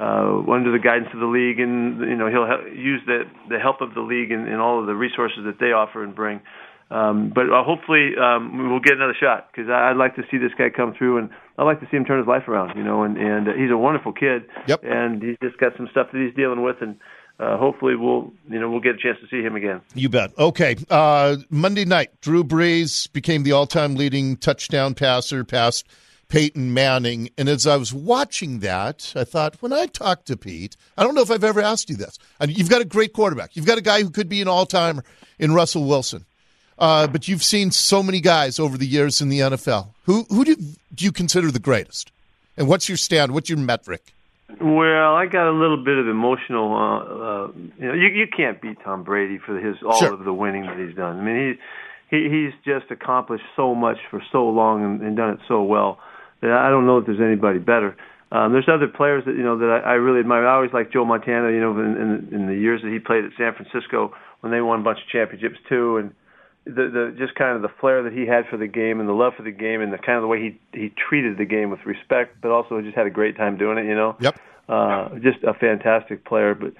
uh, 0.01 0.41
under 0.51 0.71
the 0.71 0.79
guidance 0.79 1.09
of 1.13 1.19
the 1.19 1.27
league, 1.27 1.59
and 1.59 1.99
you 1.99 2.15
know 2.15 2.27
he'll 2.27 2.47
ha- 2.47 2.65
use 2.65 3.01
the 3.05 3.23
the 3.49 3.59
help 3.59 3.81
of 3.81 3.93
the 3.93 4.01
league 4.01 4.31
and, 4.31 4.47
and 4.47 4.59
all 4.59 4.79
of 4.79 4.87
the 4.87 4.95
resources 4.95 5.45
that 5.45 5.59
they 5.59 5.71
offer 5.71 6.03
and 6.03 6.15
bring. 6.15 6.41
Um, 6.89 7.31
but 7.33 7.43
uh, 7.43 7.63
hopefully 7.63 8.11
um, 8.19 8.69
we'll 8.69 8.81
get 8.81 8.93
another 8.93 9.15
shot 9.17 9.49
because 9.51 9.69
I'd 9.69 9.95
like 9.95 10.15
to 10.15 10.23
see 10.29 10.37
this 10.37 10.51
guy 10.57 10.69
come 10.75 10.93
through, 10.97 11.19
and 11.19 11.29
I'd 11.57 11.63
like 11.63 11.79
to 11.81 11.87
see 11.91 11.97
him 11.97 12.05
turn 12.05 12.17
his 12.17 12.27
life 12.27 12.47
around. 12.47 12.75
You 12.75 12.83
know, 12.83 13.03
and 13.03 13.15
and 13.15 13.47
uh, 13.47 13.53
he's 13.53 13.69
a 13.69 13.77
wonderful 13.77 14.11
kid. 14.11 14.43
Yep. 14.67 14.83
And 14.83 15.21
he's 15.21 15.37
just 15.41 15.57
got 15.59 15.73
some 15.77 15.87
stuff 15.91 16.07
that 16.11 16.19
he's 16.19 16.35
dealing 16.35 16.63
with, 16.63 16.77
and 16.81 16.97
uh, 17.39 17.57
hopefully 17.57 17.95
we'll 17.95 18.33
you 18.49 18.59
know 18.59 18.71
we'll 18.71 18.81
get 18.81 18.95
a 18.95 18.97
chance 18.97 19.19
to 19.21 19.27
see 19.29 19.45
him 19.45 19.55
again. 19.55 19.81
You 19.93 20.09
bet. 20.09 20.31
Okay, 20.37 20.77
uh, 20.89 21.37
Monday 21.51 21.85
night, 21.85 22.09
Drew 22.21 22.43
Brees 22.43 23.11
became 23.13 23.43
the 23.43 23.51
all-time 23.51 23.93
leading 23.95 24.35
touchdown 24.35 24.95
passer 24.95 25.43
past 25.43 25.87
Peyton 26.31 26.73
Manning. 26.73 27.29
And 27.37 27.49
as 27.49 27.67
I 27.67 27.75
was 27.75 27.93
watching 27.93 28.59
that, 28.59 29.11
I 29.17 29.25
thought, 29.25 29.57
when 29.61 29.73
I 29.73 29.85
talk 29.85 30.23
to 30.25 30.37
Pete, 30.37 30.77
I 30.97 31.03
don't 31.03 31.13
know 31.13 31.21
if 31.21 31.29
I've 31.29 31.43
ever 31.43 31.59
asked 31.59 31.89
you 31.89 31.97
this. 31.97 32.17
And 32.39 32.57
you've 32.57 32.69
got 32.69 32.81
a 32.81 32.85
great 32.85 33.11
quarterback. 33.11 33.57
You've 33.57 33.65
got 33.65 33.77
a 33.77 33.81
guy 33.81 34.01
who 34.01 34.09
could 34.09 34.29
be 34.29 34.41
an 34.41 34.47
all-timer 34.47 35.03
in 35.39 35.53
Russell 35.53 35.83
Wilson. 35.83 36.25
Uh, 36.79 37.05
but 37.07 37.27
you've 37.27 37.43
seen 37.43 37.69
so 37.69 38.01
many 38.01 38.21
guys 38.21 38.59
over 38.59 38.77
the 38.77 38.87
years 38.87 39.19
in 39.21 39.27
the 39.27 39.39
NFL. 39.39 39.89
Who 40.05 40.23
who 40.29 40.45
do, 40.45 40.55
do 40.55 41.05
you 41.05 41.11
consider 41.11 41.51
the 41.51 41.59
greatest? 41.59 42.11
And 42.55 42.67
what's 42.67 42.87
your 42.87 42.97
stand? 42.97 43.33
What's 43.33 43.49
your 43.49 43.59
metric? 43.59 44.13
Well, 44.59 45.13
I 45.15 45.25
got 45.27 45.47
a 45.49 45.51
little 45.51 45.83
bit 45.83 45.97
of 45.97 46.07
emotional. 46.07 46.73
Uh, 46.73 46.99
uh, 46.99 47.51
you 47.77 47.87
know, 47.87 47.93
you 47.93 48.07
you 48.07 48.25
can't 48.35 48.59
beat 48.61 48.77
Tom 48.83 49.03
Brady 49.03 49.37
for 49.37 49.59
his 49.59 49.75
all 49.85 49.99
Sure. 49.99 50.13
of 50.13 50.23
the 50.23 50.33
winning 50.33 50.65
that 50.65 50.79
he's 50.79 50.95
done. 50.95 51.19
I 51.19 51.21
mean, 51.21 51.57
he 52.09 52.17
he 52.17 52.29
he's 52.29 52.53
just 52.65 52.89
accomplished 52.89 53.45
so 53.55 53.75
much 53.75 53.97
for 54.09 54.23
so 54.31 54.47
long 54.47 54.83
and, 54.83 55.01
and 55.01 55.15
done 55.15 55.33
it 55.33 55.39
so 55.47 55.61
well 55.61 55.99
I 56.43 56.69
don't 56.69 56.85
know 56.85 56.97
if 56.97 57.05
there's 57.05 57.21
anybody 57.21 57.59
better. 57.59 57.95
Um, 58.31 58.53
there's 58.53 58.69
other 58.71 58.87
players 58.87 59.25
that 59.25 59.35
you 59.35 59.43
know 59.43 59.57
that 59.57 59.81
I, 59.85 59.91
I 59.91 59.93
really 59.93 60.21
admire. 60.21 60.47
I 60.47 60.55
always 60.55 60.71
like 60.73 60.91
Joe 60.91 61.05
Montana. 61.05 61.51
You 61.51 61.59
know, 61.59 61.71
in, 61.79 61.97
in, 61.97 62.29
in 62.31 62.47
the 62.47 62.55
years 62.55 62.81
that 62.81 62.91
he 62.91 62.99
played 62.99 63.25
at 63.25 63.31
San 63.37 63.53
Francisco 63.53 64.13
when 64.39 64.51
they 64.51 64.61
won 64.61 64.79
a 64.79 64.83
bunch 64.83 64.99
of 64.99 65.07
championships 65.11 65.59
too, 65.67 65.97
and 65.97 66.13
the 66.65 66.87
the 66.89 67.15
just 67.17 67.35
kind 67.35 67.55
of 67.55 67.61
the 67.61 67.73
flair 67.79 68.03
that 68.03 68.13
he 68.13 68.25
had 68.25 68.47
for 68.49 68.57
the 68.57 68.67
game 68.67 68.99
and 68.99 69.09
the 69.09 69.13
love 69.13 69.33
for 69.35 69.43
the 69.43 69.51
game 69.51 69.81
and 69.81 69.91
the 69.91 69.97
kind 69.97 70.17
of 70.17 70.21
the 70.21 70.27
way 70.27 70.39
he 70.39 70.59
he 70.71 70.93
treated 71.09 71.37
the 71.37 71.45
game 71.45 71.69
with 71.69 71.85
respect, 71.85 72.37
but 72.41 72.51
also 72.51 72.81
just 72.81 72.95
had 72.95 73.05
a 73.05 73.11
great 73.11 73.35
time 73.35 73.57
doing 73.57 73.77
it. 73.77 73.85
You 73.85 73.95
know. 73.95 74.15
Yep. 74.19 74.39
Uh, 74.69 75.09
just 75.19 75.43
a 75.43 75.53
fantastic 75.53 76.23
player, 76.23 76.55
but 76.55 76.71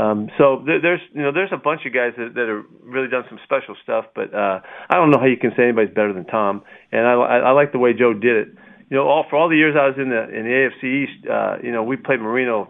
um, 0.00 0.30
so 0.38 0.62
there, 0.66 0.80
there's 0.80 1.00
you 1.12 1.22
know 1.22 1.30
there's 1.32 1.52
a 1.52 1.56
bunch 1.56 1.82
of 1.86 1.92
guys 1.92 2.12
that, 2.16 2.34
that 2.34 2.48
have 2.48 2.64
really 2.82 3.08
done 3.08 3.24
some 3.28 3.38
special 3.44 3.76
stuff, 3.82 4.06
but 4.14 4.34
uh, 4.34 4.60
I 4.90 4.94
don't 4.94 5.10
know 5.10 5.18
how 5.18 5.26
you 5.26 5.36
can 5.36 5.52
say 5.56 5.64
anybody's 5.64 5.94
better 5.94 6.12
than 6.12 6.24
Tom, 6.24 6.62
and 6.90 7.06
I, 7.06 7.12
I, 7.12 7.36
I 7.38 7.50
like 7.50 7.72
the 7.72 7.78
way 7.78 7.92
Joe 7.92 8.12
did 8.12 8.48
it. 8.48 8.48
You 8.90 8.96
know, 8.98 9.08
all 9.08 9.24
for 9.28 9.36
all 9.36 9.48
the 9.48 9.56
years 9.56 9.74
I 9.78 9.86
was 9.88 9.96
in 9.96 10.10
the 10.10 10.22
in 10.28 10.44
the 10.44 10.50
AFC 10.50 10.84
East, 10.84 11.26
uh, 11.26 11.56
you 11.62 11.72
know, 11.72 11.82
we 11.82 11.96
played 11.96 12.20
Marino 12.20 12.68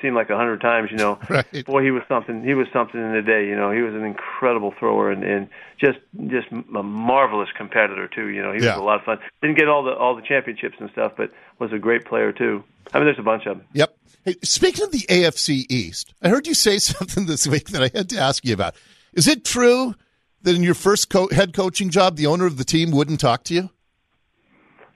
seemed 0.00 0.14
like 0.14 0.30
a 0.30 0.36
hundred 0.36 0.60
times. 0.60 0.90
You 0.90 0.96
know, 0.96 1.18
Right. 1.28 1.64
boy, 1.66 1.82
he 1.82 1.90
was 1.90 2.02
something. 2.08 2.42
He 2.44 2.54
was 2.54 2.66
something 2.72 3.00
in 3.00 3.12
the 3.12 3.22
day. 3.22 3.46
You 3.48 3.56
know, 3.56 3.70
he 3.72 3.82
was 3.82 3.94
an 3.94 4.04
incredible 4.04 4.72
thrower 4.78 5.10
and, 5.10 5.24
and 5.24 5.48
just 5.78 5.98
just 6.28 6.46
a 6.52 6.82
marvelous 6.82 7.48
competitor 7.56 8.08
too. 8.08 8.28
You 8.28 8.42
know, 8.42 8.52
he 8.52 8.62
Yeah. 8.62 8.74
was 8.76 8.80
a 8.82 8.84
lot 8.84 8.98
of 9.00 9.04
fun. 9.04 9.18
Didn't 9.42 9.58
get 9.58 9.68
all 9.68 9.82
the 9.82 9.92
all 9.92 10.14
the 10.14 10.22
championships 10.22 10.76
and 10.80 10.88
stuff, 10.90 11.12
but 11.16 11.30
was 11.58 11.72
a 11.72 11.78
great 11.78 12.04
player 12.04 12.32
too. 12.32 12.62
I 12.94 12.98
mean, 12.98 13.06
there's 13.06 13.18
a 13.18 13.22
bunch 13.22 13.46
of 13.46 13.58
them. 13.58 13.66
Yep. 13.72 13.96
Hey, 14.24 14.36
speaking 14.42 14.84
of 14.84 14.92
the 14.92 15.04
AFC 15.08 15.66
East, 15.68 16.14
I 16.22 16.28
heard 16.28 16.46
you 16.46 16.54
say 16.54 16.78
something 16.78 17.26
this 17.26 17.46
week 17.46 17.68
that 17.70 17.82
I 17.82 17.90
had 17.96 18.08
to 18.10 18.18
ask 18.18 18.44
you 18.44 18.54
about. 18.54 18.74
Is 19.12 19.26
it 19.28 19.44
true 19.44 19.94
that 20.42 20.54
in 20.54 20.62
your 20.62 20.74
first 20.74 21.10
co- 21.10 21.28
head 21.32 21.52
coaching 21.52 21.90
job, 21.90 22.16
the 22.16 22.26
owner 22.26 22.46
of 22.46 22.56
the 22.56 22.64
team 22.64 22.92
wouldn't 22.92 23.18
talk 23.20 23.42
to 23.44 23.54
you? 23.54 23.70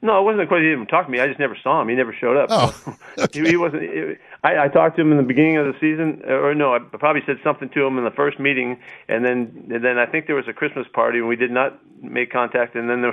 No, 0.02 0.18
it 0.18 0.24
wasn't 0.24 0.48
quite 0.48 0.62
he 0.62 0.68
didn't 0.68 0.86
talk 0.86 1.06
to 1.06 1.12
me. 1.12 1.20
I 1.20 1.26
just 1.26 1.38
never 1.38 1.56
saw 1.62 1.82
him. 1.82 1.88
He 1.88 1.94
never 1.94 2.14
showed 2.14 2.36
up. 2.36 2.48
Oh, 2.50 2.96
okay. 3.18 3.40
he, 3.42 3.50
he 3.50 3.56
wasn't. 3.56 3.82
I, 4.42 4.64
I 4.64 4.68
talked 4.68 4.96
to 4.96 5.02
him 5.02 5.10
in 5.10 5.18
the 5.18 5.22
beginning 5.22 5.58
of 5.58 5.66
the 5.66 5.74
season, 5.78 6.22
or 6.26 6.54
no, 6.54 6.74
I 6.74 6.78
probably 6.78 7.22
said 7.26 7.36
something 7.44 7.68
to 7.70 7.86
him 7.86 7.98
in 7.98 8.04
the 8.04 8.10
first 8.10 8.40
meeting, 8.40 8.80
and 9.08 9.24
then 9.24 9.68
and 9.70 9.84
then 9.84 9.98
I 9.98 10.06
think 10.06 10.26
there 10.26 10.36
was 10.36 10.48
a 10.48 10.54
Christmas 10.54 10.86
party, 10.92 11.18
and 11.18 11.28
we 11.28 11.36
did 11.36 11.50
not 11.50 11.78
make 12.02 12.32
contact. 12.32 12.76
And 12.76 12.88
then 12.88 13.02
the 13.02 13.12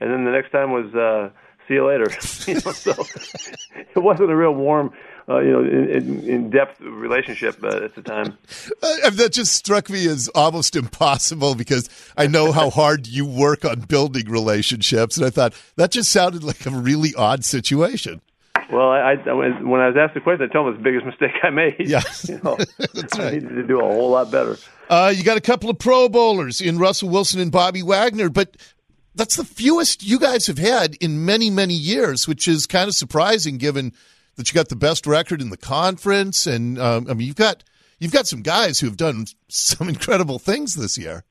and 0.00 0.12
then 0.12 0.24
the 0.24 0.30
next 0.30 0.52
time 0.52 0.70
was 0.70 0.94
uh, 0.94 1.30
see 1.68 1.74
you 1.74 1.86
later. 1.86 2.10
you 2.46 2.54
know, 2.54 2.72
so 2.72 3.06
it 3.94 3.98
wasn't 3.98 4.30
a 4.30 4.36
real 4.36 4.54
warm, 4.54 4.92
uh, 5.28 5.38
you 5.40 5.52
know, 5.52 5.60
in, 5.60 6.24
in 6.24 6.50
depth 6.50 6.80
relationship 6.80 7.62
uh, 7.62 7.84
at 7.84 7.94
the 7.94 8.02
time. 8.02 8.36
Uh, 8.80 9.10
that 9.10 9.32
just 9.32 9.54
struck 9.54 9.90
me 9.90 10.06
as 10.06 10.28
almost 10.28 10.76
impossible 10.76 11.54
because 11.54 11.90
I 12.16 12.26
know 12.26 12.52
how 12.52 12.70
hard 12.82 13.06
you 13.06 13.26
work 13.26 13.64
on 13.64 13.80
building 13.80 14.28
relationships, 14.28 15.16
and 15.16 15.26
I 15.26 15.30
thought 15.30 15.52
that 15.76 15.90
just 15.90 16.10
sounded 16.12 16.44
like 16.44 16.64
a 16.64 16.70
really 16.70 17.12
odd 17.16 17.44
situation. 17.44 18.20
Well, 18.70 18.90
I, 18.90 19.12
I 19.12 19.32
when 19.32 19.80
I 19.80 19.88
was 19.88 19.96
asked 19.96 20.14
the 20.14 20.20
question, 20.20 20.48
I 20.48 20.52
told 20.52 20.68
him 20.68 20.74
it's 20.74 20.82
the 20.82 20.84
biggest 20.84 21.06
mistake 21.06 21.32
I 21.42 21.50
made. 21.50 21.88
Yeah, 21.88 22.02
you 22.28 22.40
know, 22.42 22.56
that's 22.78 23.18
right. 23.18 23.28
I 23.28 23.30
needed 23.30 23.48
to 23.48 23.66
do 23.66 23.80
a 23.80 23.82
whole 23.82 24.10
lot 24.10 24.30
better. 24.30 24.56
Uh, 24.88 25.12
you 25.14 25.24
got 25.24 25.36
a 25.36 25.42
couple 25.42 25.70
of 25.70 25.78
Pro 25.78 26.08
Bowlers 26.08 26.60
in 26.60 26.78
Russell 26.78 27.08
Wilson 27.08 27.40
and 27.40 27.50
Bobby 27.50 27.82
Wagner, 27.82 28.28
but 28.28 28.56
that's 29.14 29.36
the 29.36 29.44
fewest 29.44 30.02
you 30.02 30.18
guys 30.18 30.46
have 30.46 30.58
had 30.58 30.94
in 31.00 31.24
many, 31.24 31.50
many 31.50 31.74
years, 31.74 32.28
which 32.28 32.46
is 32.46 32.66
kind 32.66 32.88
of 32.88 32.94
surprising 32.94 33.58
given 33.58 33.92
that 34.36 34.50
you 34.50 34.54
got 34.54 34.68
the 34.68 34.76
best 34.76 35.06
record 35.06 35.42
in 35.42 35.50
the 35.50 35.56
conference. 35.56 36.46
And 36.46 36.78
um, 36.78 37.06
I 37.10 37.14
mean, 37.14 37.26
you've 37.26 37.36
got 37.36 37.64
you've 37.98 38.12
got 38.12 38.26
some 38.26 38.42
guys 38.42 38.80
who 38.80 38.86
have 38.86 38.96
done 38.96 39.26
some 39.48 39.88
incredible 39.88 40.38
things 40.38 40.74
this 40.74 40.96
year. 40.96 41.24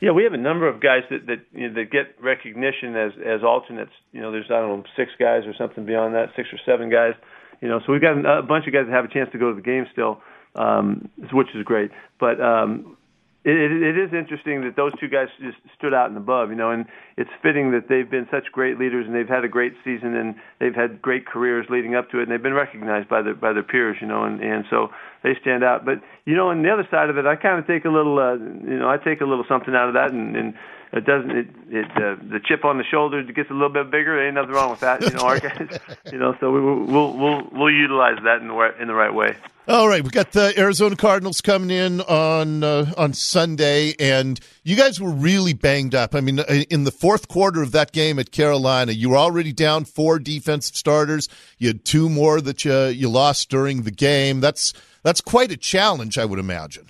Yeah, 0.00 0.12
we 0.12 0.24
have 0.24 0.32
a 0.32 0.38
number 0.38 0.66
of 0.66 0.80
guys 0.80 1.02
that 1.10 1.26
that 1.26 1.40
you 1.52 1.68
know, 1.68 1.74
that 1.74 1.90
get 1.90 2.16
recognition 2.22 2.96
as 2.96 3.12
as 3.24 3.42
alternates. 3.42 3.92
You 4.12 4.22
know, 4.22 4.32
there's 4.32 4.46
I 4.46 4.60
don't 4.60 4.78
know 4.78 4.84
six 4.96 5.10
guys 5.18 5.42
or 5.46 5.54
something 5.58 5.84
beyond 5.84 6.14
that, 6.14 6.30
six 6.36 6.48
or 6.52 6.58
seven 6.64 6.88
guys. 6.88 7.14
You 7.60 7.68
know, 7.68 7.80
so 7.84 7.92
we've 7.92 8.00
got 8.00 8.16
a 8.16 8.42
bunch 8.42 8.66
of 8.66 8.72
guys 8.72 8.86
that 8.86 8.92
have 8.92 9.04
a 9.04 9.12
chance 9.12 9.30
to 9.32 9.38
go 9.38 9.50
to 9.50 9.56
the 9.56 9.60
game 9.60 9.86
still, 9.92 10.22
um, 10.54 11.10
which 11.32 11.48
is 11.54 11.62
great. 11.64 11.90
But 12.18 12.40
um, 12.40 12.96
it, 13.42 13.72
it, 13.72 13.98
is 13.98 14.12
interesting 14.12 14.60
that 14.62 14.76
those 14.76 14.92
two 15.00 15.08
guys 15.08 15.28
just 15.40 15.56
stood 15.78 15.94
out 15.94 16.08
and 16.08 16.16
above, 16.18 16.50
you 16.50 16.56
know, 16.56 16.70
and 16.70 16.84
it's 17.16 17.30
fitting 17.42 17.70
that 17.70 17.88
they've 17.88 18.10
been 18.10 18.28
such 18.30 18.52
great 18.52 18.78
leaders 18.78 19.06
and 19.06 19.14
they've 19.14 19.28
had 19.28 19.44
a 19.44 19.48
great 19.48 19.72
season 19.82 20.14
and 20.14 20.34
they've 20.58 20.74
had 20.74 21.00
great 21.00 21.26
careers 21.26 21.66
leading 21.70 21.94
up 21.94 22.10
to 22.10 22.18
it 22.18 22.24
and 22.24 22.32
they've 22.32 22.42
been 22.42 22.52
recognized 22.52 23.08
by 23.08 23.22
their 23.22 23.34
by 23.34 23.52
their 23.52 23.62
peers, 23.62 23.96
you 24.00 24.06
know, 24.06 24.24
and 24.24 24.42
and 24.42 24.64
so 24.68 24.88
they 25.22 25.36
stand 25.40 25.64
out. 25.64 25.84
But 25.84 26.00
you 26.24 26.34
know, 26.34 26.48
on 26.48 26.62
the 26.62 26.70
other 26.70 26.86
side 26.90 27.10
of 27.10 27.18
it, 27.18 27.26
I 27.26 27.36
kind 27.36 27.58
of 27.58 27.66
take 27.66 27.84
a 27.84 27.90
little, 27.90 28.18
uh, 28.18 28.34
you 28.34 28.78
know, 28.78 28.88
I 28.88 28.96
take 28.96 29.20
a 29.20 29.26
little 29.26 29.44
something 29.48 29.74
out 29.74 29.88
of 29.88 29.94
that 29.94 30.12
and. 30.12 30.36
and 30.36 30.54
it 30.92 31.06
doesn't 31.06 31.30
it, 31.30 31.46
it 31.68 31.84
uh, 31.92 32.16
the 32.32 32.40
chip 32.44 32.64
on 32.64 32.76
the 32.76 32.82
shoulder 32.82 33.22
gets 33.22 33.48
a 33.48 33.52
little 33.52 33.68
bit 33.68 33.92
bigger. 33.92 34.16
There 34.16 34.26
ain't 34.26 34.34
nothing 34.34 34.50
wrong 34.50 34.70
with 34.70 34.80
that, 34.80 35.00
you 35.02 35.10
know. 35.10 35.20
Our 35.20 35.38
guys, 35.38 35.78
you 36.10 36.18
know, 36.18 36.36
so 36.40 36.50
we, 36.50 36.60
we'll 36.60 37.16
we'll 37.16 37.48
we'll 37.52 37.70
utilize 37.70 38.18
that 38.24 38.40
in 38.40 38.48
the 38.48 38.74
in 38.80 38.88
the 38.88 38.94
right 38.94 39.14
way. 39.14 39.36
All 39.68 39.86
right, 39.86 40.02
we 40.02 40.10
got 40.10 40.32
the 40.32 40.52
Arizona 40.58 40.96
Cardinals 40.96 41.40
coming 41.40 41.70
in 41.70 42.00
on 42.00 42.64
uh, 42.64 42.92
on 42.96 43.12
Sunday, 43.12 43.94
and 44.00 44.40
you 44.62 44.76
guys 44.76 45.00
were 45.00 45.10
really 45.10 45.52
banged 45.52 45.94
up. 45.94 46.14
I 46.14 46.20
mean, 46.20 46.38
in 46.70 46.84
the 46.84 46.90
fourth 46.90 47.28
quarter 47.28 47.62
of 47.62 47.72
that 47.72 47.92
game 47.92 48.18
at 48.18 48.30
Carolina, 48.30 48.92
you 48.92 49.10
were 49.10 49.16
already 49.16 49.52
down 49.52 49.84
four 49.84 50.18
defensive 50.18 50.76
starters. 50.76 51.28
You 51.58 51.68
had 51.68 51.84
two 51.84 52.08
more 52.08 52.40
that 52.40 52.64
you 52.64 52.86
you 52.86 53.08
lost 53.08 53.50
during 53.50 53.82
the 53.82 53.90
game. 53.90 54.40
That's 54.40 54.72
that's 55.02 55.20
quite 55.20 55.50
a 55.50 55.56
challenge, 55.56 56.18
I 56.18 56.24
would 56.24 56.38
imagine. 56.38 56.86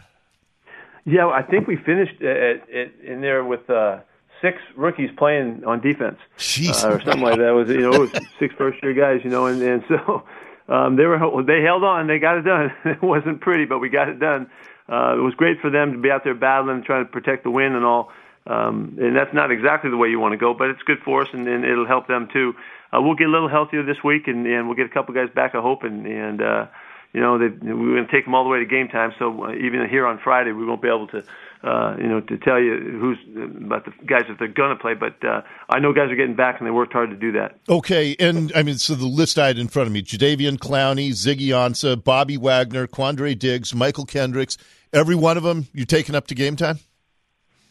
Yeah, 1.06 1.28
I 1.28 1.42
think 1.42 1.66
we 1.66 1.76
finished 1.76 2.20
at, 2.22 2.68
at, 2.70 2.92
in 3.02 3.20
there 3.20 3.44
with 3.44 3.68
uh, 3.70 4.00
six 4.42 4.58
rookies 4.76 5.10
playing 5.16 5.64
on 5.64 5.80
defense, 5.80 6.18
uh, 6.18 6.88
or 6.88 7.00
something 7.00 7.22
like 7.22 7.38
that. 7.38 7.48
It 7.48 7.52
was 7.52 7.68
you 7.68 7.80
know 7.80 7.92
it 7.92 8.12
was 8.12 8.26
six 8.38 8.54
first 8.56 8.82
year 8.82 8.94
guys, 8.94 9.20
you 9.24 9.30
know, 9.30 9.46
and 9.46 9.62
and 9.62 9.84
so 9.88 10.24
um, 10.68 10.96
they 10.96 11.04
were 11.06 11.18
they 11.44 11.62
held 11.62 11.84
on, 11.84 12.06
they 12.06 12.18
got 12.18 12.38
it 12.38 12.42
done. 12.42 12.72
it 12.84 13.02
wasn't 13.02 13.40
pretty, 13.40 13.64
but 13.64 13.78
we 13.78 13.88
got 13.88 14.08
it 14.08 14.18
done. 14.18 14.50
Uh, 14.90 15.14
it 15.16 15.22
was 15.22 15.34
great 15.34 15.60
for 15.60 15.70
them 15.70 15.92
to 15.92 15.98
be 15.98 16.10
out 16.10 16.24
there 16.24 16.34
battling, 16.34 16.82
trying 16.82 17.06
to 17.06 17.12
protect 17.12 17.44
the 17.44 17.50
win 17.50 17.74
and 17.74 17.84
all. 17.84 18.10
Um, 18.46 18.96
and 19.00 19.14
that's 19.14 19.32
not 19.32 19.50
exactly 19.52 19.90
the 19.90 19.96
way 19.96 20.08
you 20.08 20.18
want 20.18 20.32
to 20.32 20.38
go, 20.38 20.54
but 20.54 20.70
it's 20.70 20.82
good 20.82 20.98
for 21.04 21.22
us, 21.22 21.28
and, 21.32 21.46
and 21.46 21.64
it'll 21.64 21.86
help 21.86 22.08
them 22.08 22.28
too. 22.32 22.54
Uh, 22.92 23.00
we'll 23.00 23.14
get 23.14 23.28
a 23.28 23.30
little 23.30 23.48
healthier 23.48 23.84
this 23.84 24.02
week, 24.02 24.26
and, 24.26 24.46
and 24.46 24.66
we'll 24.66 24.76
get 24.76 24.86
a 24.86 24.88
couple 24.88 25.14
guys 25.14 25.28
back. 25.34 25.54
I 25.54 25.60
hope, 25.60 25.84
and 25.84 26.06
and 26.06 26.42
uh, 26.42 26.66
you 27.12 27.20
know, 27.20 27.38
they, 27.38 27.48
we're 27.48 27.96
going 27.96 28.06
to 28.06 28.12
take 28.12 28.24
them 28.24 28.34
all 28.34 28.44
the 28.44 28.50
way 28.50 28.60
to 28.60 28.66
game 28.66 28.88
time. 28.88 29.12
So 29.18 29.44
uh, 29.44 29.52
even 29.52 29.88
here 29.88 30.06
on 30.06 30.20
Friday, 30.22 30.52
we 30.52 30.64
won't 30.64 30.80
be 30.80 30.88
able 30.88 31.08
to, 31.08 31.24
uh, 31.64 31.96
you 31.98 32.06
know, 32.06 32.20
to 32.20 32.38
tell 32.38 32.60
you 32.60 32.76
who's 33.00 33.18
about 33.64 33.84
the 33.84 33.92
guys 34.06 34.22
if 34.28 34.38
they're 34.38 34.48
going 34.48 34.76
to 34.76 34.80
play. 34.80 34.94
But 34.94 35.24
uh, 35.26 35.42
I 35.68 35.80
know 35.80 35.92
guys 35.92 36.10
are 36.10 36.16
getting 36.16 36.36
back, 36.36 36.58
and 36.58 36.66
they 36.66 36.70
worked 36.70 36.92
hard 36.92 37.10
to 37.10 37.16
do 37.16 37.32
that. 37.32 37.58
Okay, 37.68 38.14
and 38.20 38.52
I 38.54 38.62
mean, 38.62 38.78
so 38.78 38.94
the 38.94 39.06
list 39.06 39.38
I 39.38 39.48
had 39.48 39.58
in 39.58 39.66
front 39.66 39.88
of 39.88 39.92
me: 39.92 40.02
Jadeveon 40.02 40.58
Clowney, 40.58 41.10
Ziggy 41.10 41.48
Ansah, 41.48 42.02
Bobby 42.02 42.36
Wagner, 42.36 42.86
Quandre 42.86 43.36
Diggs, 43.36 43.72
Mychal 43.72 44.06
Kendricks. 44.06 44.56
Every 44.92 45.14
one 45.16 45.36
of 45.36 45.42
them, 45.42 45.66
you're 45.72 45.86
taking 45.86 46.14
up 46.14 46.28
to 46.28 46.34
game 46.34 46.56
time. 46.56 46.78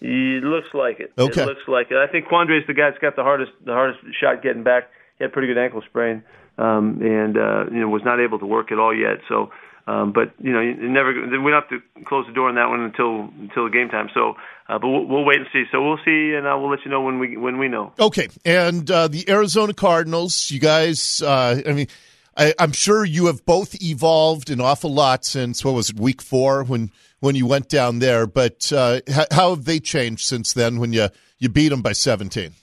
It 0.02 0.44
looks 0.44 0.70
like 0.74 1.00
it. 1.00 1.12
Okay. 1.18 1.44
It 1.44 1.46
looks 1.46 1.68
like 1.68 1.92
it. 1.92 1.98
I 1.98 2.08
think 2.10 2.28
Quandre's 2.28 2.66
the 2.68 2.74
guy 2.74 2.90
that's 2.90 3.02
got 3.02 3.16
the 3.16 3.24
hardest 3.24 3.52
the 3.66 3.74
hardest 3.74 4.00
shot 4.20 4.42
getting 4.42 4.64
back. 4.64 4.90
He 5.18 5.24
had 5.24 5.32
a 5.32 5.34
pretty 5.34 5.48
good 5.48 5.58
ankle 5.58 5.82
sprain 5.90 6.24
um, 6.60 7.02
and 7.02 7.38
uh, 7.38 7.66
you 7.72 7.80
know 7.80 7.88
was 7.88 8.04
not 8.04 8.20
able 8.20 8.38
to 8.40 8.46
work 8.46 8.72
at 8.72 8.80
all 8.80 8.96
yet. 8.96 9.20
So, 9.28 9.52
um, 9.88 10.12
but 10.12 10.34
you 10.40 10.52
know, 10.52 10.60
you 10.60 10.90
never 10.90 11.14
we 11.14 11.52
don't 11.52 11.54
have 11.54 11.70
to 11.70 11.80
close 12.06 12.28
the 12.28 12.34
door 12.34 12.50
on 12.50 12.56
that 12.56 12.70
one 12.70 12.82
until 12.82 13.30
until 13.40 13.70
game 13.70 13.90
time. 13.90 14.10
So, 14.14 14.36
uh, 14.68 14.78
but 14.78 14.88
we'll, 14.88 15.06
we'll 15.06 15.26
wait 15.26 15.38
and 15.38 15.48
see. 15.54 15.64
So 15.72 15.82
we'll 15.84 16.00
see, 16.04 16.34
and 16.36 16.46
uh, 16.46 16.58
we'll 16.60 16.70
let 16.70 16.84
you 16.84 16.92
know 16.92 17.02
when 17.02 17.20
we 17.20 17.38
when 17.38 17.58
we 17.58 17.70
know. 17.70 17.94
Okay, 18.00 18.28
and 18.44 18.90
uh, 18.92 19.08
the 19.08 19.30
Arizona 19.30 19.74
Cardinals, 19.74 20.52
you 20.52 20.60
guys, 20.60 21.22
uh, 21.22 21.62
I 21.66 21.72
mean. 21.72 21.88
I, 22.38 22.54
I'm 22.58 22.72
sure 22.72 23.04
you 23.04 23.26
have 23.26 23.44
both 23.44 23.82
evolved 23.82 24.50
an 24.50 24.62
awful 24.62 24.94
lot 24.94 25.26
since 25.26 25.66
what 25.66 25.74
was 25.74 25.90
it, 25.90 26.00
week 26.00 26.22
four 26.22 26.64
when 26.64 26.90
when 27.20 27.36
you 27.36 27.46
went 27.46 27.68
down 27.68 28.00
there. 28.00 28.28
But 28.28 28.72
uh, 28.72 29.02
how 29.32 29.50
have 29.50 29.66
they 29.66 29.82
changed 29.82 30.26
since 30.26 30.54
then? 30.54 30.80
When 30.80 30.94
you 30.94 31.10
you 31.40 31.50
beat 31.50 31.70
them 31.70 31.82
by 31.82 31.94
17? 31.94 32.54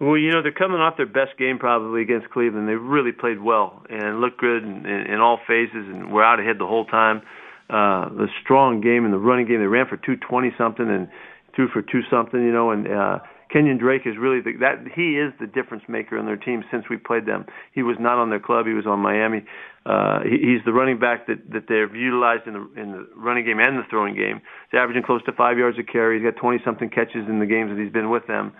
Well, 0.00 0.16
you 0.16 0.32
know, 0.32 0.42
they're 0.42 0.50
coming 0.50 0.80
off 0.80 0.96
their 0.96 1.04
best 1.04 1.36
game 1.38 1.58
probably 1.58 2.00
against 2.00 2.30
Cleveland. 2.30 2.66
They 2.66 2.74
really 2.74 3.12
played 3.12 3.38
well 3.40 3.82
and 3.90 4.20
looked 4.20 4.38
good 4.38 4.64
in, 4.64 4.86
in, 4.86 5.12
in 5.12 5.20
all 5.20 5.38
phases 5.46 5.74
and 5.74 6.10
were 6.10 6.24
out 6.24 6.40
ahead 6.40 6.56
the 6.58 6.66
whole 6.66 6.86
time. 6.86 7.20
Uh, 7.68 8.08
a 8.08 8.26
strong 8.42 8.80
game 8.80 9.04
in 9.04 9.10
the 9.10 9.18
running 9.18 9.46
game. 9.46 9.60
They 9.60 9.66
ran 9.66 9.86
for 9.86 9.98
220 9.98 10.52
something 10.56 10.88
and 10.88 11.06
threw 11.54 11.68
for 11.68 11.82
two 11.82 12.00
something, 12.10 12.40
you 12.40 12.50
know, 12.50 12.70
and 12.70 12.88
uh, 12.88 13.18
Kenyan 13.52 13.78
Drake 13.78 14.02
is 14.04 14.16
really 14.18 14.40
the, 14.40 14.52
that 14.60 14.86
he 14.94 15.18
is 15.18 15.32
the 15.40 15.46
difference 15.46 15.84
maker 15.88 16.16
in 16.16 16.26
their 16.26 16.36
team 16.36 16.64
since 16.70 16.84
we 16.88 16.96
played 16.96 17.26
them. 17.26 17.46
He 17.72 17.82
was 17.82 17.96
not 17.98 18.18
on 18.18 18.30
their 18.30 18.40
club; 18.40 18.66
he 18.66 18.74
was 18.74 18.86
on 18.86 19.00
Miami. 19.00 19.44
Uh, 19.84 20.20
he, 20.22 20.38
he's 20.38 20.64
the 20.64 20.72
running 20.72 20.98
back 20.98 21.26
that 21.26 21.50
that 21.52 21.66
they've 21.68 21.94
utilized 21.94 22.46
in 22.46 22.54
the 22.54 22.80
in 22.80 22.92
the 22.92 23.08
running 23.16 23.44
game 23.44 23.58
and 23.58 23.78
the 23.78 23.84
throwing 23.90 24.14
game. 24.14 24.40
He's 24.70 24.78
averaging 24.78 25.02
close 25.02 25.22
to 25.24 25.32
five 25.32 25.58
yards 25.58 25.78
a 25.78 25.82
carry. 25.82 26.20
He's 26.20 26.30
got 26.30 26.40
20 26.40 26.58
something 26.64 26.90
catches 26.90 27.28
in 27.28 27.40
the 27.40 27.46
games 27.46 27.70
that 27.70 27.82
he's 27.82 27.92
been 27.92 28.10
with 28.10 28.26
them 28.26 28.52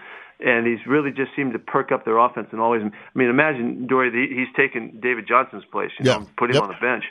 and 0.43 0.67
he's 0.67 0.85
really 0.87 1.11
just 1.11 1.31
seemed 1.37 1.53
to 1.53 1.59
perk 1.59 1.93
up 1.93 2.05
their 2.05 2.17
offense 2.17 2.49
and 2.51 2.61
always. 2.61 2.83
I 2.83 3.19
mean, 3.19 3.29
imagine 3.29 3.87
Dori. 3.87 4.11
He's 4.11 4.49
taken 4.57 4.99
David 5.01 5.27
Johnson's 5.29 5.65
place, 5.71 5.91
you 5.99 6.07
know, 6.07 6.27
put 6.39 6.51
him 6.51 6.55
yep. 6.55 6.63
on 6.65 6.69
the 6.69 6.81
bench. 6.81 7.05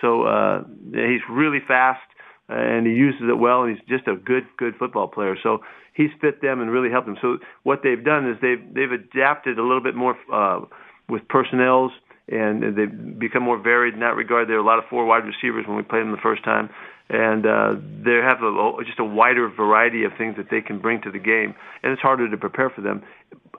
So 0.00 0.22
uh, 0.22 0.62
he's 0.92 1.22
really 1.28 1.58
fast 1.66 2.00
and 2.48 2.86
he 2.86 2.92
uses 2.92 3.22
it 3.28 3.38
well, 3.38 3.62
and 3.62 3.76
he's 3.76 3.88
just 3.88 4.06
a 4.08 4.16
good, 4.16 4.46
good 4.56 4.74
football 4.76 5.08
player. 5.08 5.36
So 5.42 5.58
he's 5.94 6.10
fit 6.20 6.42
them 6.42 6.60
and 6.60 6.70
really 6.70 6.90
helped 6.90 7.06
them. 7.06 7.16
So 7.20 7.38
what 7.62 7.80
they've 7.82 8.02
done 8.02 8.28
is 8.28 8.36
they've 8.40 8.62
they've 8.74 8.92
adapted 8.92 9.58
a 9.58 9.62
little 9.62 9.82
bit 9.82 9.94
more 9.94 10.16
uh, 10.32 10.60
with 11.08 11.26
personnels 11.28 11.92
and 12.28 12.76
they've 12.76 13.18
become 13.18 13.42
more 13.42 13.58
varied 13.58 13.94
in 13.94 14.00
that 14.00 14.16
regard. 14.16 14.48
There 14.48 14.56
are 14.56 14.60
a 14.60 14.66
lot 14.66 14.78
of 14.78 14.84
four 14.90 15.04
wide 15.04 15.24
receivers 15.24 15.64
when 15.66 15.76
we 15.76 15.82
played 15.82 16.00
them 16.00 16.10
the 16.10 16.18
first 16.22 16.44
time, 16.44 16.70
and 17.08 17.46
uh, 17.46 17.74
they 18.04 18.18
have 18.22 18.42
a, 18.42 18.72
just 18.84 18.98
a 18.98 19.04
wider 19.04 19.48
variety 19.48 20.04
of 20.04 20.12
things 20.18 20.36
that 20.36 20.50
they 20.50 20.60
can 20.60 20.80
bring 20.80 21.00
to 21.02 21.10
the 21.10 21.20
game, 21.20 21.54
and 21.82 21.92
it's 21.92 22.02
harder 22.02 22.28
to 22.28 22.36
prepare 22.36 22.70
for 22.70 22.80
them. 22.80 23.02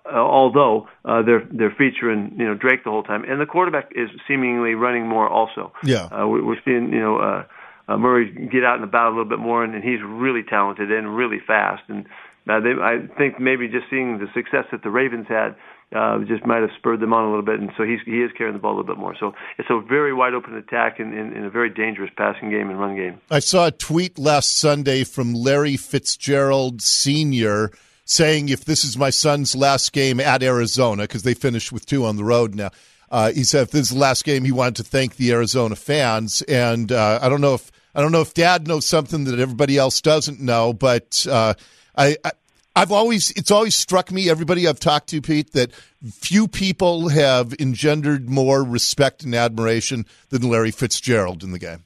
Uh, 0.06 0.17
although 0.17 0.88
uh, 1.06 1.22
they're 1.22 1.48
they're 1.51 1.75
featuring 1.77 2.34
you 2.38 2.46
know 2.46 2.56
Drake 2.56 2.84
the 2.84 2.89
whole 2.89 3.03
time, 3.03 3.24
and 3.24 3.39
the 3.39 3.46
quarterback 3.46 3.91
is 3.96 4.10
seemingly 4.27 4.74
running 4.74 5.08
more 5.08 5.29
also. 5.29 5.72
Yeah, 5.84 6.06
uh, 6.06 6.27
we, 6.27 6.41
we're 6.41 6.62
seeing 6.65 6.91
you 6.91 7.00
know 7.00 7.17
uh, 7.17 7.44
uh, 7.88 7.98
Murray 7.98 8.32
get 8.51 8.63
out 8.63 8.75
and 8.75 8.84
about 8.84 9.08
a 9.08 9.10
little 9.10 9.25
bit 9.25 9.39
more, 9.39 9.63
and, 9.63 9.74
and 9.75 9.84
he's 9.84 10.01
really 10.03 10.44
talented 10.44 10.91
and 10.91 11.15
really 11.15 11.39
fast. 11.46 11.84
And 11.88 12.06
uh, 12.50 12.60
they, 12.60 12.72
I 12.72 13.08
think 13.17 13.39
maybe 13.39 13.67
just 13.67 13.86
seeing 13.89 14.20
the 14.20 14.27
success 14.34 14.65
that 14.72 14.84
the 14.84 14.89
Ravens 14.89 15.27
had 15.27 15.56
uh, 15.96 16.20
just 16.20 16.46
might 16.46 16.62
have 16.62 16.72
spurred 16.77 17.00
them 17.00 17.13
on 17.13 17.24
a 17.24 17.27
little 17.29 17.46
bit, 17.46 17.60
and 17.60 17.72
so 17.77 17.84
he's, 17.84 18.00
he 18.06 18.22
is 18.22 18.32
carrying 18.38 18.53
the 18.53 18.60
ball 18.60 18.74
a 18.74 18.77
little 18.77 18.94
bit 18.94 19.00
more. 19.00 19.15
So 19.17 19.34
it's 19.58 19.70
a 19.70 19.79
very 19.79 20.13
wide 20.13 20.34
open 20.34 20.56
attack 20.56 21.00
and, 21.00 21.13
in 21.13 21.46
a 21.46 21.50
very 21.50 21.70
dangerous 21.70 22.12
passing 22.17 22.50
game 22.50 22.70
and 22.70 22.79
run 22.79 22.96
game. 22.96 23.22
I 23.32 23.39
saw 23.39 23.67
a 23.67 23.72
tweet 23.72 24.20
last 24.20 24.58
Sunday 24.58 25.06
from 25.06 25.34
Larry 25.34 25.77
Fitzgerald 25.77 26.82
Sr. 26.82 27.72
saying, 28.03 28.50
if 28.50 28.65
this 28.65 28.84
is 28.84 28.98
my 28.98 29.12
son's 29.12 29.56
last 29.56 29.94
game 29.94 30.20
at 30.20 30.44
Arizona, 30.44 31.03
because 31.03 31.24
they 31.24 31.34
finished 31.34 31.72
with 31.72 31.86
two 31.86 32.03
on 32.03 32.17
the 32.17 32.25
road 32.25 32.53
now, 32.53 32.72
uh, 33.10 33.32
he 33.32 33.46
said 33.46 33.63
if 33.63 33.72
this 33.72 33.84
is 33.84 33.89
the 33.91 34.00
last 34.00 34.25
game, 34.25 34.44
he 34.44 34.51
wanted 34.51 34.75
to 34.75 34.84
thank 34.84 35.15
the 35.15 35.32
Arizona 35.32 35.77
fans. 35.77 36.41
And 36.44 36.91
uh, 36.91 37.20
I 37.22 37.29
don't 37.29 37.39
know 37.39 37.53
if 37.53 37.72
I 37.98 38.01
don't 38.01 38.12
know 38.12 38.22
if 38.22 38.36
Dad 38.36 38.68
knows 38.68 38.86
something 38.86 39.24
that 39.24 39.39
everybody 39.39 39.75
else 39.75 40.01
doesn't 40.01 40.39
know, 40.39 40.72
but 40.72 41.25
uh, 41.30 41.56
I, 41.98 42.16
I 42.24 42.32
I've 42.75 42.92
always 42.92 43.32
it's 43.32 43.50
always 43.50 43.75
struck 43.75 44.12
me 44.12 44.30
everybody 44.30 44.68
I've 44.68 44.80
talked 44.80 45.10
to 45.10 45.20
Pete 45.20 45.54
that 45.54 45.72
few 46.12 46.48
people 46.48 47.10
have 47.10 47.56
engendered 47.60 48.30
more 48.30 48.63
respect 48.63 49.24
and 49.24 49.34
admiration 49.34 50.06
than 50.30 50.44
Larry 50.44 50.70
Fitzgerald 50.70 51.44
in 51.44 51.51
the 51.51 51.58
game. 51.58 51.86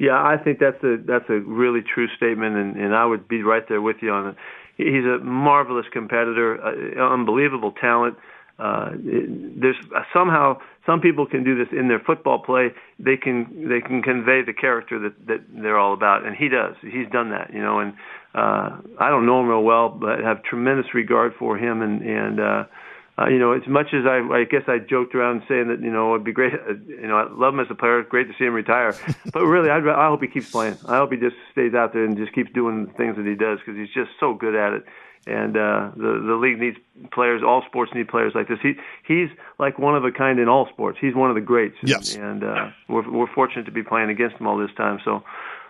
Yeah, 0.00 0.20
I 0.20 0.36
think 0.36 0.58
that's 0.58 0.82
a 0.82 0.96
that's 0.96 1.30
a 1.30 1.38
really 1.38 1.82
true 1.82 2.08
statement, 2.16 2.56
and, 2.56 2.74
and 2.74 2.92
I 2.92 3.06
would 3.06 3.28
be 3.28 3.44
right 3.44 3.62
there 3.68 3.80
with 3.80 3.98
you 4.02 4.10
on 4.10 4.30
it. 4.30 4.36
He's 4.76 5.04
a 5.04 5.18
marvelous 5.22 5.86
competitor, 5.92 6.60
uh, 6.60 7.14
unbelievable 7.14 7.70
talent. 7.70 8.16
Uh, 8.58 8.90
it, 9.04 9.60
there's 9.60 9.76
somehow 10.12 10.58
some 10.86 11.00
people 11.00 11.26
can 11.26 11.42
do 11.44 11.56
this 11.56 11.68
in 11.72 11.88
their 11.88 11.98
football 11.98 12.38
play. 12.38 12.70
They 12.98 13.16
can 13.16 13.68
they 13.68 13.80
can 13.80 14.02
convey 14.02 14.42
the 14.42 14.52
character 14.52 14.98
that 14.98 15.26
that 15.26 15.40
they're 15.50 15.78
all 15.78 15.92
about, 15.92 16.24
and 16.24 16.36
he 16.36 16.48
does. 16.48 16.76
He's 16.80 17.08
done 17.10 17.30
that, 17.30 17.52
you 17.52 17.60
know. 17.60 17.80
And 17.80 17.94
uh, 18.34 18.78
I 18.98 19.10
don't 19.10 19.26
know 19.26 19.40
him 19.40 19.48
real 19.48 19.62
well, 19.62 19.88
but 19.88 20.20
have 20.20 20.42
tremendous 20.42 20.94
regard 20.94 21.34
for 21.38 21.56
him, 21.58 21.82
and 21.82 22.02
and 22.02 22.40
uh, 22.40 22.64
uh, 23.16 23.28
you 23.28 23.38
know, 23.38 23.52
as 23.52 23.66
much 23.68 23.94
as 23.94 24.06
I, 24.06 24.18
I 24.18 24.44
guess 24.44 24.62
I 24.66 24.78
joked 24.78 25.14
around 25.14 25.42
saying 25.48 25.68
that 25.68 25.80
you 25.80 25.90
know 25.90 26.14
it'd 26.14 26.24
be 26.24 26.32
great, 26.32 26.52
uh, 26.54 26.74
you 26.88 27.06
know, 27.06 27.16
I 27.16 27.32
love 27.32 27.54
him 27.54 27.60
as 27.60 27.68
a 27.70 27.74
player, 27.74 28.02
great 28.02 28.26
to 28.26 28.34
see 28.36 28.44
him 28.44 28.54
retire, 28.54 28.94
but 29.32 29.46
really, 29.46 29.70
I'd, 29.70 29.86
I 29.86 30.08
hope 30.08 30.20
he 30.20 30.28
keeps 30.28 30.50
playing. 30.50 30.76
I 30.86 30.96
hope 30.96 31.12
he 31.12 31.18
just 31.18 31.36
stays 31.52 31.74
out 31.74 31.92
there 31.92 32.04
and 32.04 32.16
just 32.16 32.32
keeps 32.34 32.50
doing 32.52 32.86
the 32.86 32.92
things 32.94 33.16
that 33.16 33.26
he 33.26 33.36
does 33.36 33.60
because 33.60 33.76
he's 33.78 33.94
just 33.94 34.10
so 34.18 34.34
good 34.34 34.56
at 34.56 34.72
it. 34.72 34.84
And 35.26 35.56
uh, 35.56 35.90
the 35.96 36.22
the 36.26 36.34
league 36.34 36.58
needs 36.58 36.76
players. 37.12 37.42
All 37.42 37.62
sports 37.66 37.92
need 37.94 38.08
players 38.08 38.32
like 38.34 38.48
this. 38.48 38.58
He 38.62 38.74
he's 39.06 39.30
like 39.58 39.78
one 39.78 39.96
of 39.96 40.04
a 40.04 40.12
kind 40.12 40.38
in 40.38 40.48
all 40.48 40.68
sports. 40.72 40.98
He's 41.00 41.14
one 41.14 41.30
of 41.30 41.34
the 41.34 41.40
greats. 41.40 41.76
Yes. 41.82 42.14
And, 42.14 42.44
uh, 42.44 42.70
we're 42.88 43.10
we're 43.10 43.32
fortunate 43.34 43.64
to 43.64 43.72
be 43.72 43.82
playing 43.82 44.10
against 44.10 44.36
him 44.36 44.46
all 44.46 44.58
this 44.58 44.74
time. 44.76 45.00
So 45.04 45.22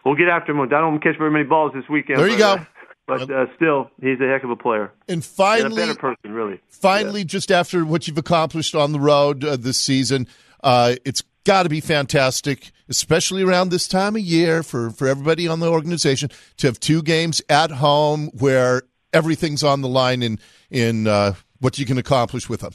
we'll 0.04 0.16
get 0.16 0.28
after 0.28 0.52
him. 0.52 0.60
I 0.60 0.66
don't 0.66 1.00
catch 1.00 1.18
very 1.18 1.30
many 1.30 1.44
balls 1.44 1.72
this 1.72 1.88
weekend. 1.88 2.18
There 2.18 2.28
you 2.28 2.36
but, 2.38 2.38
go. 2.38 2.52
Uh, 2.54 2.64
but 3.06 3.30
uh, 3.30 3.46
still, 3.56 3.90
he's 4.00 4.20
a 4.20 4.26
heck 4.26 4.44
of 4.44 4.50
a 4.50 4.56
player. 4.56 4.90
And 5.08 5.24
finally, 5.24 5.66
and 5.66 5.72
a 5.74 5.76
better 5.76 5.94
person, 5.94 6.32
really. 6.32 6.60
Finally, 6.68 7.20
yeah. 7.20 7.26
just 7.26 7.50
after 7.50 7.84
what 7.84 8.08
you've 8.08 8.18
accomplished 8.18 8.74
on 8.74 8.92
the 8.92 9.00
road 9.00 9.44
uh, 9.44 9.56
this 9.56 9.78
season, 9.78 10.26
uh, 10.62 10.94
it's 11.04 11.22
got 11.44 11.64
to 11.64 11.68
be 11.68 11.80
fantastic, 11.80 12.72
especially 12.88 13.42
around 13.42 13.68
this 13.68 13.86
time 13.86 14.16
of 14.16 14.22
year 14.22 14.62
for, 14.62 14.90
for 14.90 15.06
everybody 15.06 15.46
on 15.46 15.60
the 15.60 15.70
organization 15.70 16.30
to 16.56 16.66
have 16.66 16.80
two 16.80 17.02
games 17.02 17.42
at 17.48 17.70
home 17.70 18.28
where 18.38 18.82
everything's 19.14 19.62
on 19.62 19.80
the 19.80 19.88
line 19.88 20.22
in 20.22 20.38
in 20.70 21.06
uh, 21.06 21.32
what 21.60 21.78
you 21.78 21.86
can 21.86 21.96
accomplish 21.96 22.48
with 22.48 22.60
them. 22.60 22.74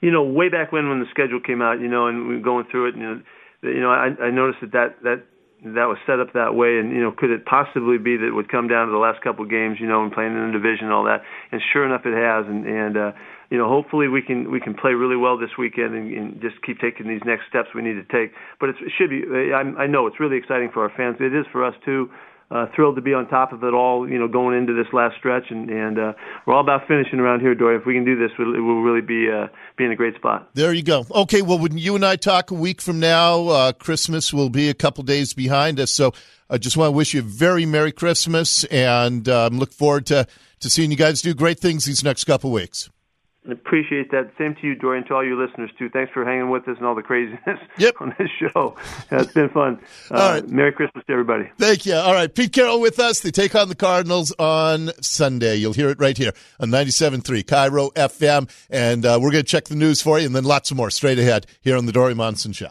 You 0.00 0.10
know, 0.10 0.22
way 0.22 0.48
back 0.48 0.72
when 0.72 0.88
when 0.88 1.00
the 1.00 1.06
schedule 1.10 1.40
came 1.40 1.62
out, 1.62 1.80
you 1.80 1.88
know, 1.88 2.06
and 2.06 2.28
we 2.28 2.36
were 2.36 2.42
going 2.42 2.66
through 2.70 2.88
it, 2.88 2.96
you 2.96 3.02
know, 3.02 3.22
you 3.62 3.80
know, 3.80 3.90
I, 3.90 4.08
I 4.20 4.30
noticed 4.30 4.60
that 4.60 4.72
that 4.72 4.96
that 5.04 5.22
that 5.64 5.92
was 5.92 5.98
set 6.06 6.20
up 6.20 6.32
that 6.32 6.54
way. 6.54 6.78
And 6.78 6.90
you 6.92 7.00
know 7.00 7.12
could 7.12 7.30
it 7.30 7.44
possibly 7.44 7.98
be 7.98 8.16
that 8.16 8.26
it 8.26 8.34
would 8.34 8.50
come 8.50 8.68
down 8.68 8.86
to 8.86 8.92
the 8.92 8.98
last 8.98 9.22
couple 9.22 9.44
of 9.44 9.50
games 9.50 9.78
you 9.80 9.86
know 9.86 10.02
and 10.02 10.12
playing 10.12 10.32
in 10.32 10.52
the 10.52 10.52
division 10.52 10.86
and 10.88 10.92
all 10.92 11.04
that? 11.04 11.22
And 11.52 11.60
sure 11.72 11.84
enough 11.84 12.02
it 12.04 12.16
has. 12.16 12.48
And 12.48 12.66
and 12.66 12.96
uh 12.96 13.12
you 13.50 13.58
know 13.58 13.68
hopefully 13.68 14.08
we 14.08 14.22
can 14.22 14.50
we 14.50 14.60
can 14.60 14.74
play 14.74 14.92
really 14.92 15.16
well 15.16 15.36
this 15.36 15.56
weekend 15.58 15.94
and, 15.94 16.12
and 16.12 16.40
just 16.40 16.62
keep 16.64 16.80
taking 16.80 17.08
these 17.08 17.20
next 17.26 17.44
steps 17.48 17.68
we 17.74 17.82
need 17.82 18.00
to 18.00 18.08
take. 18.08 18.32
But 18.58 18.70
it 18.70 18.76
should 18.96 19.10
be 19.10 19.24
I, 19.52 19.84
I 19.84 19.86
know 19.86 20.06
it's 20.06 20.18
really 20.18 20.36
exciting 20.36 20.70
for 20.72 20.82
our 20.82 20.92
fans. 20.96 21.16
It 21.20 21.34
is 21.34 21.44
for 21.52 21.64
us 21.64 21.74
too 21.84 22.08
uh, 22.50 22.66
thrilled 22.74 22.96
to 22.96 23.02
be 23.02 23.14
on 23.14 23.28
top 23.28 23.52
of 23.52 23.62
it 23.62 23.72
all, 23.72 24.08
you 24.08 24.18
know, 24.18 24.26
going 24.26 24.58
into 24.58 24.72
this 24.74 24.92
last 24.92 25.16
stretch, 25.18 25.44
and 25.50 25.70
and 25.70 25.98
uh, 25.98 26.12
we're 26.46 26.54
all 26.54 26.60
about 26.60 26.88
finishing 26.88 27.20
around 27.20 27.40
here, 27.40 27.54
Dori. 27.54 27.76
If 27.76 27.86
we 27.86 27.94
can 27.94 28.04
do 28.04 28.18
this, 28.18 28.30
we'll, 28.38 28.52
we'll 28.52 28.82
really 28.82 29.00
be 29.00 29.30
uh, 29.30 29.46
be 29.76 29.84
in 29.84 29.92
a 29.92 29.96
great 29.96 30.16
spot. 30.16 30.50
There 30.54 30.72
you 30.72 30.82
go. 30.82 31.06
Okay, 31.10 31.42
well, 31.42 31.58
when 31.58 31.78
you 31.78 31.94
and 31.94 32.04
I 32.04 32.16
talk 32.16 32.50
a 32.50 32.54
week 32.54 32.80
from 32.80 32.98
now, 32.98 33.48
uh, 33.48 33.72
Christmas 33.72 34.32
will 34.32 34.50
be 34.50 34.68
a 34.68 34.74
couple 34.74 35.04
days 35.04 35.32
behind 35.32 35.78
us. 35.78 35.92
So 35.92 36.12
I 36.48 36.58
just 36.58 36.76
want 36.76 36.88
to 36.88 36.92
wish 36.92 37.14
you 37.14 37.20
a 37.20 37.22
very 37.22 37.66
merry 37.66 37.92
Christmas, 37.92 38.64
and 38.64 39.28
um, 39.28 39.58
look 39.58 39.72
forward 39.72 40.06
to 40.06 40.26
to 40.60 40.70
seeing 40.70 40.90
you 40.90 40.96
guys 40.96 41.22
do 41.22 41.34
great 41.34 41.60
things 41.60 41.84
these 41.84 42.02
next 42.02 42.24
couple 42.24 42.50
weeks. 42.50 42.90
Appreciate 43.52 44.10
that. 44.10 44.30
Same 44.38 44.54
to 44.56 44.66
you, 44.66 44.74
Dorian, 44.74 45.06
to 45.06 45.14
all 45.14 45.24
your 45.24 45.36
listeners 45.36 45.70
too. 45.78 45.88
Thanks 45.88 46.12
for 46.12 46.24
hanging 46.24 46.50
with 46.50 46.68
us 46.68 46.76
and 46.76 46.86
all 46.86 46.94
the 46.94 47.02
craziness 47.02 47.60
yep. 47.78 47.94
on 48.00 48.14
this 48.18 48.28
show. 48.38 48.76
it's 49.10 49.32
been 49.32 49.48
fun. 49.48 49.80
Uh, 50.10 50.14
all 50.18 50.30
right. 50.32 50.48
Merry 50.48 50.72
Christmas 50.72 51.04
to 51.06 51.12
everybody. 51.12 51.50
Thank 51.58 51.86
you. 51.86 51.94
All 51.94 52.12
right, 52.12 52.32
Pete 52.32 52.52
Carroll 52.52 52.80
with 52.80 52.98
us. 52.98 53.20
They 53.20 53.30
take 53.30 53.54
on 53.54 53.68
the 53.68 53.74
Cardinals 53.74 54.32
on 54.38 54.90
Sunday. 55.00 55.56
You'll 55.56 55.72
hear 55.72 55.88
it 55.88 55.98
right 56.00 56.16
here 56.16 56.32
on 56.58 56.68
97.3 56.68 57.44
KIRO 57.44 57.92
FM, 57.94 58.50
and 58.70 59.04
uh, 59.04 59.18
we're 59.20 59.30
going 59.30 59.44
to 59.44 59.50
check 59.50 59.64
the 59.64 59.76
news 59.76 60.02
for 60.02 60.18
you, 60.18 60.26
and 60.26 60.34
then 60.34 60.44
lots 60.44 60.72
more 60.72 60.90
straight 60.90 61.18
ahead 61.18 61.46
here 61.60 61.76
on 61.76 61.86
the 61.86 61.92
Dori 61.92 62.14
Monson 62.14 62.52
Show. 62.52 62.68